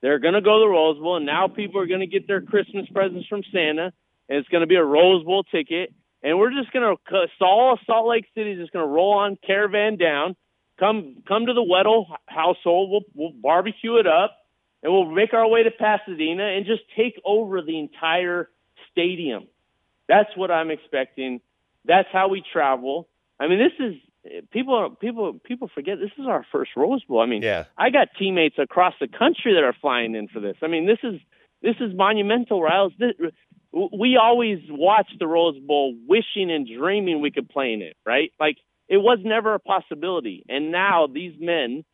they're 0.03 0.19
going 0.19 0.35
to 0.35 0.43
go 0.43 0.59
to 0.59 0.65
the 0.65 0.69
Rose 0.69 0.99
Bowl, 0.99 1.17
and 1.17 1.27
now 1.27 1.49
people 1.49 1.81
are 1.81 1.87
going 1.87 2.01
to 2.01 2.07
get 2.07 2.29
their 2.29 2.43
Christmas 2.43 2.87
presents 2.93 3.27
from 3.27 3.43
Santa, 3.51 3.93
and 4.29 4.39
it's 4.39 4.49
going 4.49 4.61
to 4.61 4.67
be 4.67 4.77
a 4.77 4.85
Rose 4.85 5.25
Bowl 5.25 5.43
ticket. 5.45 5.93
And 6.23 6.39
we're 6.39 6.51
just 6.51 6.73
going 6.73 6.97
to 7.11 7.27
all 7.41 7.79
Salt 7.87 8.09
Lake 8.09 8.27
City 8.35 8.53
is 8.53 8.59
just 8.59 8.73
going 8.73 8.85
to 8.85 8.91
roll 8.91 9.15
on 9.15 9.39
caravan 9.47 9.97
down, 9.97 10.37
come 10.79 11.23
come 11.27 11.47
to 11.47 11.55
the 11.55 11.63
Weddle 11.63 12.07
household. 12.27 12.91
We'll, 12.91 13.03
we'll 13.15 13.41
barbecue 13.41 13.97
it 13.97 14.07
up, 14.07 14.37
and 14.83 14.93
we'll 14.93 15.11
make 15.11 15.33
our 15.33 15.49
way 15.49 15.63
to 15.63 15.71
Pasadena 15.71 16.45
and 16.45 16.67
just 16.67 16.83
take 16.97 17.21
over 17.25 17.63
the 17.63 17.79
entire 17.79 18.51
stadium. 18.91 19.47
That's 20.09 20.37
what 20.37 20.51
I'm 20.51 20.71
expecting. 20.71 21.41
That's 21.85 22.09
how 22.13 22.29
we 22.29 22.43
travel. 22.53 23.09
I 23.39 23.47
mean, 23.47 23.59
this 23.59 23.73
is 23.79 23.95
people 24.53 24.97
people 25.01 25.35
people 25.45 25.69
forget 25.75 25.99
this 26.01 26.11
is 26.19 26.27
our 26.27 26.45
first 26.53 26.71
Rose 26.77 27.05
Bowl. 27.05 27.21
I 27.21 27.27
mean, 27.27 27.43
Yeah. 27.43 27.65
I 27.77 27.91
got 27.91 28.09
teammates 28.19 28.57
across 28.59 28.95
the 29.01 29.09
country 29.09 29.55
that 29.55 29.65
are 29.65 29.75
flying 29.81 30.15
in 30.15 30.29
for 30.29 30.41
this. 30.41 30.57
I 30.63 30.67
mean, 30.67 30.87
this 30.87 30.99
is 31.03 31.21
this 31.63 31.77
is 31.81 31.95
monumental, 31.95 32.63
Riles. 32.63 32.93
This, 32.99 33.13
we 33.73 34.17
always 34.21 34.59
watch 34.71 35.09
the 35.19 35.27
Rose 35.27 35.59
Bowl 35.59 35.95
wishing 36.07 36.51
and 36.51 36.67
dreaming 36.67 37.21
we 37.21 37.31
could 37.31 37.49
play 37.49 37.73
in 37.73 37.83
it, 37.83 37.97
right? 38.07 38.33
Like 38.41 38.57
it 38.89 38.97
was 38.99 39.19
never 39.23 39.55
a 39.55 39.59
possibility, 39.61 40.45
and 40.49 40.73
now 40.73 41.07
these 41.13 41.35
men 41.39 41.85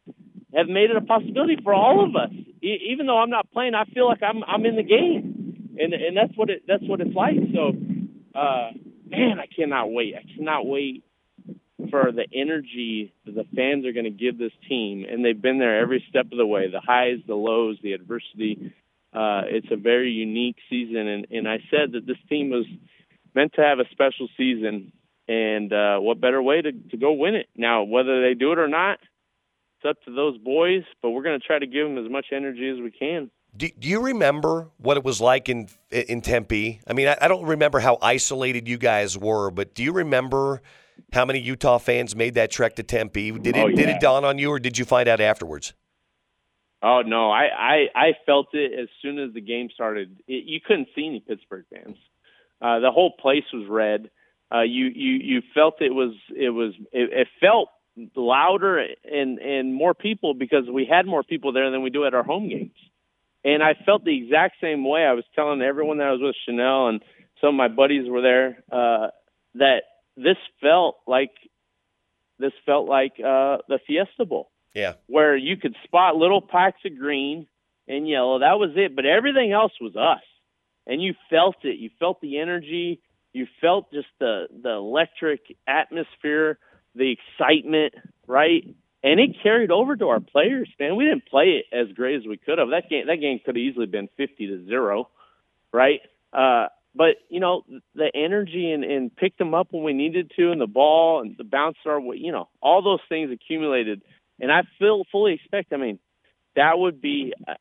have 0.54 0.68
made 0.68 0.90
it 0.90 0.96
a 0.96 1.00
possibility 1.00 1.56
for 1.62 1.74
all 1.74 2.04
of 2.04 2.14
us. 2.14 2.30
E- 2.62 2.90
even 2.90 3.06
though 3.06 3.18
I'm 3.18 3.30
not 3.30 3.50
playing, 3.50 3.74
I 3.74 3.84
feel 3.86 4.06
like 4.06 4.22
I'm 4.22 4.44
I'm 4.44 4.64
in 4.66 4.76
the 4.76 4.82
game, 4.84 5.74
and 5.78 5.92
and 5.94 6.16
that's 6.16 6.36
what 6.36 6.50
it 6.50 6.62
that's 6.68 6.84
what 6.84 7.00
it's 7.00 7.14
like. 7.14 7.34
So, 7.52 7.72
uh, 8.38 8.70
man, 9.08 9.40
I 9.40 9.46
cannot 9.46 9.90
wait. 9.90 10.14
I 10.14 10.22
cannot 10.36 10.66
wait 10.66 11.02
for 11.94 12.10
the 12.10 12.26
energy 12.34 13.12
that 13.24 13.36
the 13.36 13.44
fans 13.54 13.86
are 13.86 13.92
going 13.92 14.04
to 14.04 14.10
give 14.10 14.36
this 14.36 14.50
team, 14.68 15.06
and 15.08 15.24
they've 15.24 15.40
been 15.40 15.60
there 15.60 15.80
every 15.80 16.04
step 16.08 16.26
of 16.32 16.38
the 16.38 16.46
way 16.46 16.68
the 16.68 16.80
highs, 16.80 17.18
the 17.28 17.36
lows, 17.36 17.78
the 17.84 17.92
adversity. 17.92 18.74
Uh, 19.12 19.42
it's 19.46 19.68
a 19.70 19.76
very 19.76 20.10
unique 20.10 20.56
season, 20.68 21.06
and, 21.06 21.26
and 21.30 21.48
I 21.48 21.58
said 21.70 21.92
that 21.92 22.04
this 22.04 22.16
team 22.28 22.50
was 22.50 22.66
meant 23.32 23.52
to 23.54 23.62
have 23.62 23.78
a 23.78 23.84
special 23.92 24.26
season, 24.36 24.90
and 25.28 25.72
uh, 25.72 25.98
what 25.98 26.20
better 26.20 26.42
way 26.42 26.62
to, 26.62 26.72
to 26.72 26.96
go 26.96 27.12
win 27.12 27.36
it? 27.36 27.46
Now, 27.54 27.84
whether 27.84 28.20
they 28.22 28.34
do 28.34 28.50
it 28.50 28.58
or 28.58 28.66
not, 28.66 28.98
it's 29.78 29.88
up 29.88 30.02
to 30.06 30.12
those 30.12 30.36
boys, 30.38 30.82
but 31.00 31.10
we're 31.10 31.22
going 31.22 31.38
to 31.38 31.46
try 31.46 31.60
to 31.60 31.66
give 31.66 31.86
them 31.86 32.04
as 32.04 32.10
much 32.10 32.26
energy 32.32 32.68
as 32.70 32.82
we 32.82 32.90
can. 32.90 33.30
Do, 33.56 33.68
do 33.78 33.88
you 33.88 34.00
remember 34.00 34.68
what 34.78 34.96
it 34.96 35.04
was 35.04 35.20
like 35.20 35.48
in 35.48 35.68
in 35.92 36.22
Tempe? 36.22 36.80
I 36.88 36.92
mean, 36.92 37.06
I, 37.06 37.16
I 37.20 37.28
don't 37.28 37.46
remember 37.46 37.78
how 37.78 37.98
isolated 38.02 38.66
you 38.66 38.78
guys 38.78 39.16
were, 39.16 39.52
but 39.52 39.76
do 39.76 39.84
you 39.84 39.92
remember 39.92 40.60
how 41.12 41.24
many 41.24 41.40
Utah 41.40 41.78
fans 41.78 42.14
made 42.16 42.34
that 42.34 42.50
trek 42.50 42.76
to 42.76 42.82
Tempe? 42.82 43.30
Did 43.32 43.56
it 43.56 43.60
Oh, 43.60 43.68
did 43.68 43.88
it 43.88 44.00
dawn 44.00 44.24
on 44.24 44.38
you, 44.38 44.50
or 44.50 44.58
did 44.58 44.78
you 44.78 44.84
find 44.84 45.08
out 45.08 45.20
afterwards? 45.20 45.74
Oh 46.82 47.02
no, 47.02 47.30
I 47.30 47.44
I, 47.44 47.76
I 47.94 48.12
felt 48.26 48.48
it 48.52 48.78
as 48.78 48.88
soon 49.00 49.18
as 49.18 49.32
the 49.32 49.40
game 49.40 49.68
started. 49.72 50.16
It, 50.26 50.44
you 50.44 50.60
couldn't 50.60 50.88
see 50.94 51.06
any 51.06 51.20
Pittsburgh 51.20 51.64
fans. 51.72 51.96
Uh, 52.60 52.80
the 52.80 52.90
whole 52.90 53.12
place 53.18 53.44
was 53.52 53.66
red. 53.68 54.10
Uh, 54.52 54.62
you 54.62 54.86
you 54.86 55.12
you 55.12 55.42
felt 55.54 55.80
it 55.80 55.94
was 55.94 56.14
it 56.36 56.50
was 56.50 56.74
it, 56.92 57.10
it 57.12 57.28
felt 57.40 57.70
louder 58.16 58.78
and 58.78 59.38
and 59.38 59.74
more 59.74 59.94
people 59.94 60.34
because 60.34 60.64
we 60.70 60.84
had 60.84 61.06
more 61.06 61.22
people 61.22 61.52
there 61.52 61.70
than 61.70 61.82
we 61.82 61.90
do 61.90 62.04
at 62.04 62.14
our 62.14 62.22
home 62.22 62.48
games. 62.48 62.76
And 63.44 63.62
I 63.62 63.74
felt 63.84 64.04
the 64.04 64.16
exact 64.16 64.56
same 64.60 64.88
way. 64.88 65.04
I 65.04 65.12
was 65.12 65.24
telling 65.34 65.60
everyone 65.60 65.98
that 65.98 66.06
I 66.08 66.12
was 66.12 66.20
with 66.22 66.36
Chanel 66.46 66.88
and 66.88 67.02
some 67.40 67.50
of 67.50 67.54
my 67.54 67.68
buddies 67.68 68.08
were 68.08 68.22
there 68.22 68.62
uh, 68.72 69.08
that 69.56 69.82
this 70.16 70.36
felt 70.60 70.96
like 71.06 71.32
this 72.38 72.52
felt 72.66 72.88
like 72.88 73.12
uh, 73.18 73.58
the 73.68 73.78
Fiesta 73.86 74.24
Bowl 74.24 74.50
Yeah. 74.74 74.94
where 75.06 75.36
you 75.36 75.56
could 75.56 75.76
spot 75.84 76.16
little 76.16 76.40
packs 76.42 76.80
of 76.84 76.98
green 76.98 77.46
and 77.86 78.08
yellow. 78.08 78.40
That 78.40 78.58
was 78.58 78.70
it. 78.76 78.96
But 78.96 79.06
everything 79.06 79.52
else 79.52 79.72
was 79.80 79.94
us. 79.96 80.22
And 80.86 81.00
you 81.02 81.14
felt 81.30 81.56
it. 81.64 81.78
You 81.78 81.90
felt 81.98 82.20
the 82.20 82.38
energy. 82.38 83.00
You 83.32 83.46
felt 83.60 83.92
just 83.92 84.08
the 84.20 84.46
the 84.62 84.70
electric 84.70 85.40
atmosphere, 85.66 86.58
the 86.94 87.12
excitement, 87.16 87.94
right? 88.26 88.64
And 89.02 89.20
it 89.20 89.36
carried 89.42 89.70
over 89.70 89.96
to 89.96 90.08
our 90.08 90.20
players, 90.20 90.68
man. 90.78 90.96
We 90.96 91.04
didn't 91.04 91.26
play 91.26 91.60
it 91.62 91.66
as 91.72 91.92
great 91.94 92.16
as 92.16 92.26
we 92.26 92.36
could 92.36 92.58
have. 92.58 92.68
That 92.70 92.88
game 92.88 93.06
that 93.06 93.16
game 93.20 93.38
could 93.44 93.56
have 93.56 93.62
easily 93.62 93.86
been 93.86 94.08
fifty 94.16 94.46
to 94.48 94.64
zero, 94.66 95.08
right? 95.72 96.00
Uh 96.32 96.66
but 96.94 97.16
you 97.28 97.40
know 97.40 97.62
the 97.94 98.10
energy 98.14 98.70
and, 98.70 98.84
and 98.84 99.14
picked 99.14 99.38
them 99.38 99.54
up 99.54 99.68
when 99.70 99.82
we 99.82 99.92
needed 99.92 100.32
to, 100.36 100.52
and 100.52 100.60
the 100.60 100.66
ball 100.66 101.20
and 101.20 101.36
the 101.36 101.44
bounce 101.44 101.76
way, 101.86 102.16
you 102.16 102.32
know, 102.32 102.48
all 102.62 102.82
those 102.82 103.00
things 103.08 103.30
accumulated 103.30 104.02
and 104.40 104.50
I 104.50 104.62
feel 104.78 105.04
fully 105.10 105.34
expect. 105.34 105.72
I 105.72 105.76
mean, 105.76 105.98
that 106.56 106.78
would 106.78 107.00
be 107.00 107.32
uh, 107.46 107.54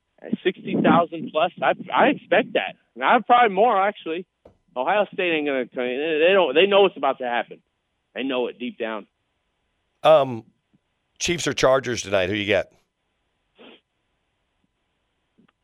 sixty 0.43 0.75
thousand 0.81 1.29
plus. 1.31 1.51
I 1.61 1.73
I 1.93 2.07
expect 2.09 2.53
that. 2.53 2.75
And 2.95 3.03
I 3.03 3.17
probably 3.25 3.53
more 3.53 3.79
actually. 3.79 4.25
Ohio 4.75 5.05
State 5.13 5.31
ain't 5.31 5.45
gonna. 5.45 5.65
They 5.75 6.31
don't. 6.33 6.55
They 6.55 6.65
know 6.65 6.81
what's 6.81 6.97
about 6.97 7.19
to 7.19 7.25
happen. 7.25 7.59
They 8.15 8.23
know 8.23 8.47
it 8.47 8.57
deep 8.57 8.77
down. 8.77 9.07
Um, 10.01 10.43
Chiefs 11.19 11.47
or 11.47 11.53
Chargers 11.53 12.01
tonight? 12.01 12.29
Who 12.29 12.35
you 12.35 12.47
got? 12.47 12.67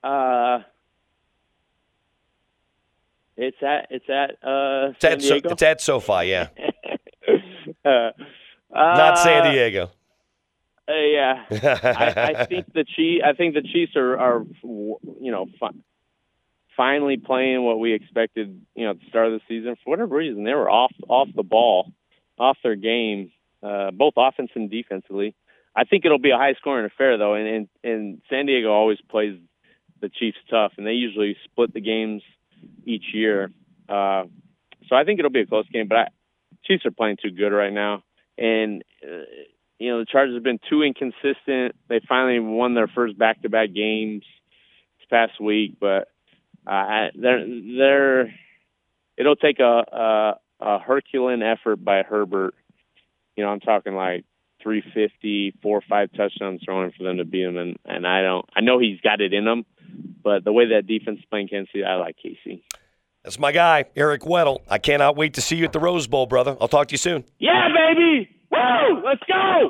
Uh, 0.04 0.64
it's 3.40 3.58
at 3.64 3.88
it's 3.90 4.10
at 4.10 4.32
uh 4.48 4.90
It's 4.92 5.02
San 5.02 5.12
at, 5.14 5.22
so, 5.22 5.34
Diego. 5.36 5.50
it's 5.52 5.64
at 5.64 5.82
SoFi, 5.82 6.26
yeah. 6.26 6.48
uh, 7.86 8.12
Not 8.72 9.18
San 9.20 9.48
uh, 9.48 9.52
Diego. 9.52 9.92
Uh, 10.88 10.94
yeah, 10.94 11.46
I, 11.52 12.36
I 12.40 12.46
think 12.46 12.74
the 12.74 12.84
Chiefs. 12.84 13.24
I 13.26 13.34
think 13.34 13.54
the 13.54 13.62
Chiefs 13.62 13.96
are, 13.96 14.18
are 14.18 14.46
you 14.64 15.32
know, 15.32 15.46
fi- 15.60 15.70
finally 16.76 17.18
playing 17.18 17.64
what 17.64 17.80
we 17.80 17.94
expected. 17.94 18.62
You 18.76 18.86
know, 18.86 18.92
at 18.92 19.00
the 19.00 19.06
start 19.08 19.28
of 19.28 19.34
the 19.34 19.42
season. 19.48 19.76
For 19.84 19.92
whatever 19.92 20.16
reason, 20.16 20.44
they 20.44 20.54
were 20.54 20.70
off 20.70 20.94
off 21.08 21.30
the 21.36 21.44
ball, 21.44 21.92
off 22.40 22.58
their 22.64 22.76
game, 22.76 23.32
uh, 23.62 23.92
both 23.92 24.16
offense 24.18 24.50
and 24.56 24.70
defensively. 24.70 25.36
I 25.76 25.84
think 25.84 26.06
it'll 26.06 26.20
be 26.20 26.32
a 26.32 26.38
high 26.38 26.56
scoring 26.56 26.86
affair 26.86 27.18
though, 27.18 27.36
and, 27.36 27.48
and 27.48 27.70
and 27.84 28.22
San 28.30 28.48
Diego 28.48 28.72
always 28.72 28.98
plays 29.10 29.40
the 30.02 30.10
Chiefs 30.10 30.38
tough, 30.50 30.74
and 30.78 30.88
they 30.88 30.94
usually 30.94 31.38
split 31.46 31.74
the 31.74 31.82
games 31.82 32.24
each 32.86 33.14
year. 33.14 33.52
Uh, 33.88 34.24
so 34.88 34.96
I 34.96 35.04
think 35.04 35.20
it'll 35.20 35.32
be 35.32 35.42
a 35.42 35.46
close 35.46 35.68
game, 35.70 35.88
but 35.88 35.98
I, 35.98 36.08
Chiefs 36.66 36.86
are 36.86 36.92
playing 36.92 37.18
too 37.22 37.32
good 37.32 37.50
right 37.50 37.74
now, 37.74 38.04
and. 38.38 38.84
Uh, 39.04 39.24
you 39.80 39.90
know 39.90 40.00
the 40.00 40.06
Chargers 40.06 40.36
have 40.36 40.44
been 40.44 40.60
too 40.70 40.84
inconsistent. 40.84 41.76
They 41.88 42.02
finally 42.08 42.40
won 42.40 42.76
their 42.76 42.90
first 42.90 43.18
back-to-back 43.18 43.74
games 43.74 44.24
this 45.00 45.08
past 45.10 45.40
week, 45.42 45.78
but 45.80 46.10
uh, 46.68 47.08
they're 47.16 47.46
they're 47.48 48.34
it'll 49.18 49.38
take 49.38 49.60
a, 49.60 49.64
a 49.92 50.34
a 50.60 50.80
Herculean 50.80 51.42
effort 51.42 51.78
by 51.78 52.04
Herbert. 52.04 52.56
You 53.36 53.46
know, 53.46 53.52
I'm 53.52 53.62
talking 53.62 53.96
like 53.96 54.26
350, 54.62 55.56
four 55.62 55.78
or 55.78 55.84
five 55.88 56.10
touchdowns 56.16 56.62
throwing 56.64 56.92
for 56.98 57.04
them 57.04 57.18
to 57.18 57.26
beat 57.26 57.44
him, 57.44 57.58
and 57.58 57.78
and 57.86 58.06
I 58.08 58.22
don't. 58.22 58.46
I 58.56 58.62
know 58.62 58.80
he's 58.80 59.00
got 59.02 59.22
it 59.22 59.34
in 59.34 59.48
him, 59.48 59.66
but 60.24 60.44
the 60.44 60.52
way 60.54 60.70
that 60.70 60.88
defense 60.88 61.20
is 61.20 61.26
playing 61.26 61.48
Kansas 61.50 61.72
City, 61.72 61.84
I 61.84 61.96
like 61.96 62.16
KC. 62.24 62.62
That's 63.24 63.38
my 63.40 63.52
guy, 63.52 63.86
Eric 63.96 64.22
Weddle. 64.22 64.60
I 64.70 64.78
cannot 64.78 65.18
wait 65.18 65.34
to 65.34 65.42
see 65.42 65.58
you 65.58 65.66
at 65.66 65.74
the 65.74 65.80
Rose 65.80 66.08
Bowl, 66.08 66.26
brother. 66.26 66.56
I'll 66.62 66.68
talk 66.70 66.88
to 66.88 66.94
you 66.94 66.98
soon. 66.98 67.26
Yeah, 67.38 67.68
baby! 67.76 68.30
Woo! 68.52 69.02
Let's 69.06 69.22
go! 69.28 69.70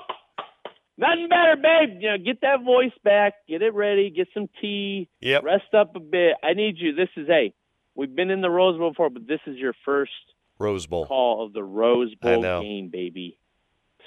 Nothing 0.98 1.30
better, 1.30 1.56
babe. 1.56 2.02
You 2.02 2.12
know, 2.12 2.18
get 2.18 2.42
that 2.42 2.64
voice 2.64 2.92
back, 3.04 3.34
get 3.48 3.62
it 3.62 3.74
ready, 3.74 4.10
get 4.10 4.28
some 4.34 4.50
tea, 4.62 5.08
Yep. 5.22 5.44
rest 5.44 5.74
up 5.74 5.96
a 5.96 6.00
bit. 6.00 6.34
I 6.44 6.54
need 6.54 6.76
you. 6.78 6.94
This 6.94 7.08
is 7.16 7.26
hey, 7.28 7.54
we've 7.96 8.14
been 8.14 8.30
in 8.30 8.42
the 8.42 8.50
Rose 8.50 8.78
Bowl 8.78 8.92
before, 8.92 9.10
but 9.10 9.26
this 9.28 9.40
is 9.48 9.56
your 9.58 9.74
first 9.86 10.12
Rose 10.60 10.86
Bowl. 10.88 11.06
call 11.06 11.46
of 11.46 11.54
the 11.54 11.64
Rose 11.64 12.14
Bowl 12.16 12.42
game, 12.62 12.90
baby. 12.92 13.38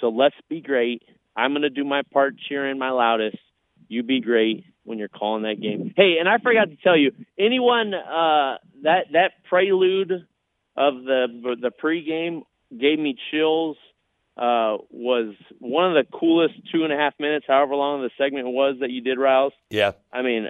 So 0.03 0.09
let's 0.09 0.35
be 0.51 0.61
great. 0.61 1.03
I'm 1.35 1.53
going 1.53 1.63
to 1.63 1.71
do 1.71 1.85
my 1.85 2.03
part 2.13 2.35
cheering 2.49 2.79
my 2.79 2.91
loudest. 2.91 3.39
You 3.89 4.03
be 4.03 4.21
great 4.21 4.65
when 4.83 4.99
you're 4.99 5.09
calling 5.09 5.45
that 5.45 5.61
game. 5.63 5.95
Hey, 5.97 6.17
and 6.19 6.29
I 6.29 6.39
forgot 6.39 6.71
to 6.71 6.77
tell 6.77 6.97
you, 6.97 7.13
anyone 7.39 7.95
uh, 7.95 8.59
that 8.83 9.07
that 9.13 9.45
prelude 9.49 10.13
of 10.77 10.95
the 11.05 11.57
the 11.61 11.71
pregame 11.71 12.43
gave 12.71 12.99
me 12.99 13.17
chills. 13.31 13.77
Uh, 14.35 14.79
was 14.91 15.35
one 15.59 15.95
of 15.95 16.07
the 16.07 16.11
coolest 16.19 16.55
two 16.73 16.85
and 16.85 16.93
a 16.93 16.97
half 16.97 17.13
minutes, 17.21 17.45
however 17.47 17.75
long 17.75 18.01
the 18.01 18.11
segment 18.17 18.49
was 18.49 18.77
that 18.81 18.91
you 18.91 19.03
did, 19.03 19.19
Riles. 19.19 19.53
Yeah. 19.69 19.93
I 20.11 20.23
mean, 20.23 20.49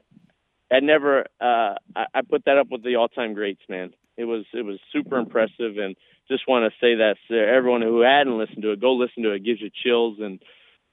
I 0.71 0.79
never. 0.81 1.27
Uh, 1.41 1.75
I, 1.97 2.07
I 2.15 2.21
put 2.23 2.45
that 2.45 2.59
up 2.59 2.69
with 2.71 2.85
the 2.85 2.95
all-time 2.95 3.35
greats, 3.35 3.63
man. 3.69 3.93
It 4.17 4.25
was 4.25 4.45
it 4.53 4.65
was 4.65 4.79
super 4.93 5.19
impressive, 5.19 5.79
and 5.79 5.97
just 6.29 6.45
want 6.47 6.71
to 6.71 6.77
say 6.81 6.97
that 6.97 7.17
to 7.29 7.35
everyone 7.35 7.83
who 7.83 8.01
hadn't 8.01 8.39
listened 8.39 8.63
to 8.63 8.73
it, 8.73 8.81
go 8.81 8.93
listen 8.93 9.23
to 9.23 9.33
it. 9.33 9.37
it 9.37 9.45
gives 9.45 9.61
you 9.61 9.71
chills, 9.83 10.19
and 10.21 10.41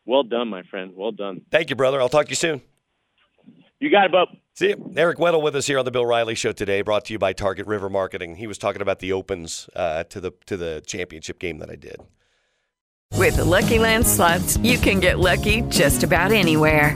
well 0.06 0.24
done, 0.24 0.48
my 0.48 0.64
friend. 0.64 0.94
Well 0.96 1.12
done. 1.12 1.42
Thank 1.52 1.70
you, 1.70 1.76
brother. 1.76 2.00
I'll 2.02 2.10
talk 2.10 2.26
to 2.26 2.32
you 2.32 2.36
soon. 2.36 2.62
You 3.80 3.90
got 3.90 4.06
it, 4.06 4.12
Bub. 4.12 4.30
See 4.56 4.70
you. 4.70 4.94
Eric 4.98 5.20
Weddle 5.20 5.42
with 5.42 5.56
us 5.56 5.68
here 5.68 5.80
on 5.80 5.86
the 5.86 5.92
Bill 5.92 6.06
Riley 6.06 6.36
Show 6.36 6.52
today, 6.52 6.82
brought 6.82 7.06
to 7.06 7.14
you 7.14 7.20
by 7.20 7.32
Target 7.32 7.66
River 7.66 7.90
Marketing. 7.90 8.36
He 8.36 8.46
was 8.46 8.58
talking 8.58 8.82
about 8.82 9.00
the 9.00 9.14
opens 9.14 9.70
uh, 9.76 10.04
to 10.06 10.20
the 10.20 10.34
to 10.48 10.58
the 10.58 10.84
championship 10.86 11.40
game 11.40 11.60
that 11.60 11.70
I 11.70 11.76
did. 11.76 11.98
With 13.16 13.38
the 13.38 13.46
Lucky 13.46 13.80
Land 13.80 14.08
slots, 14.08 14.58
you 14.58 14.78
can 14.78 15.00
get 15.00 15.20
lucky 15.20 15.62
just 15.64 16.04
about 16.04 16.32
anywhere. 16.32 16.96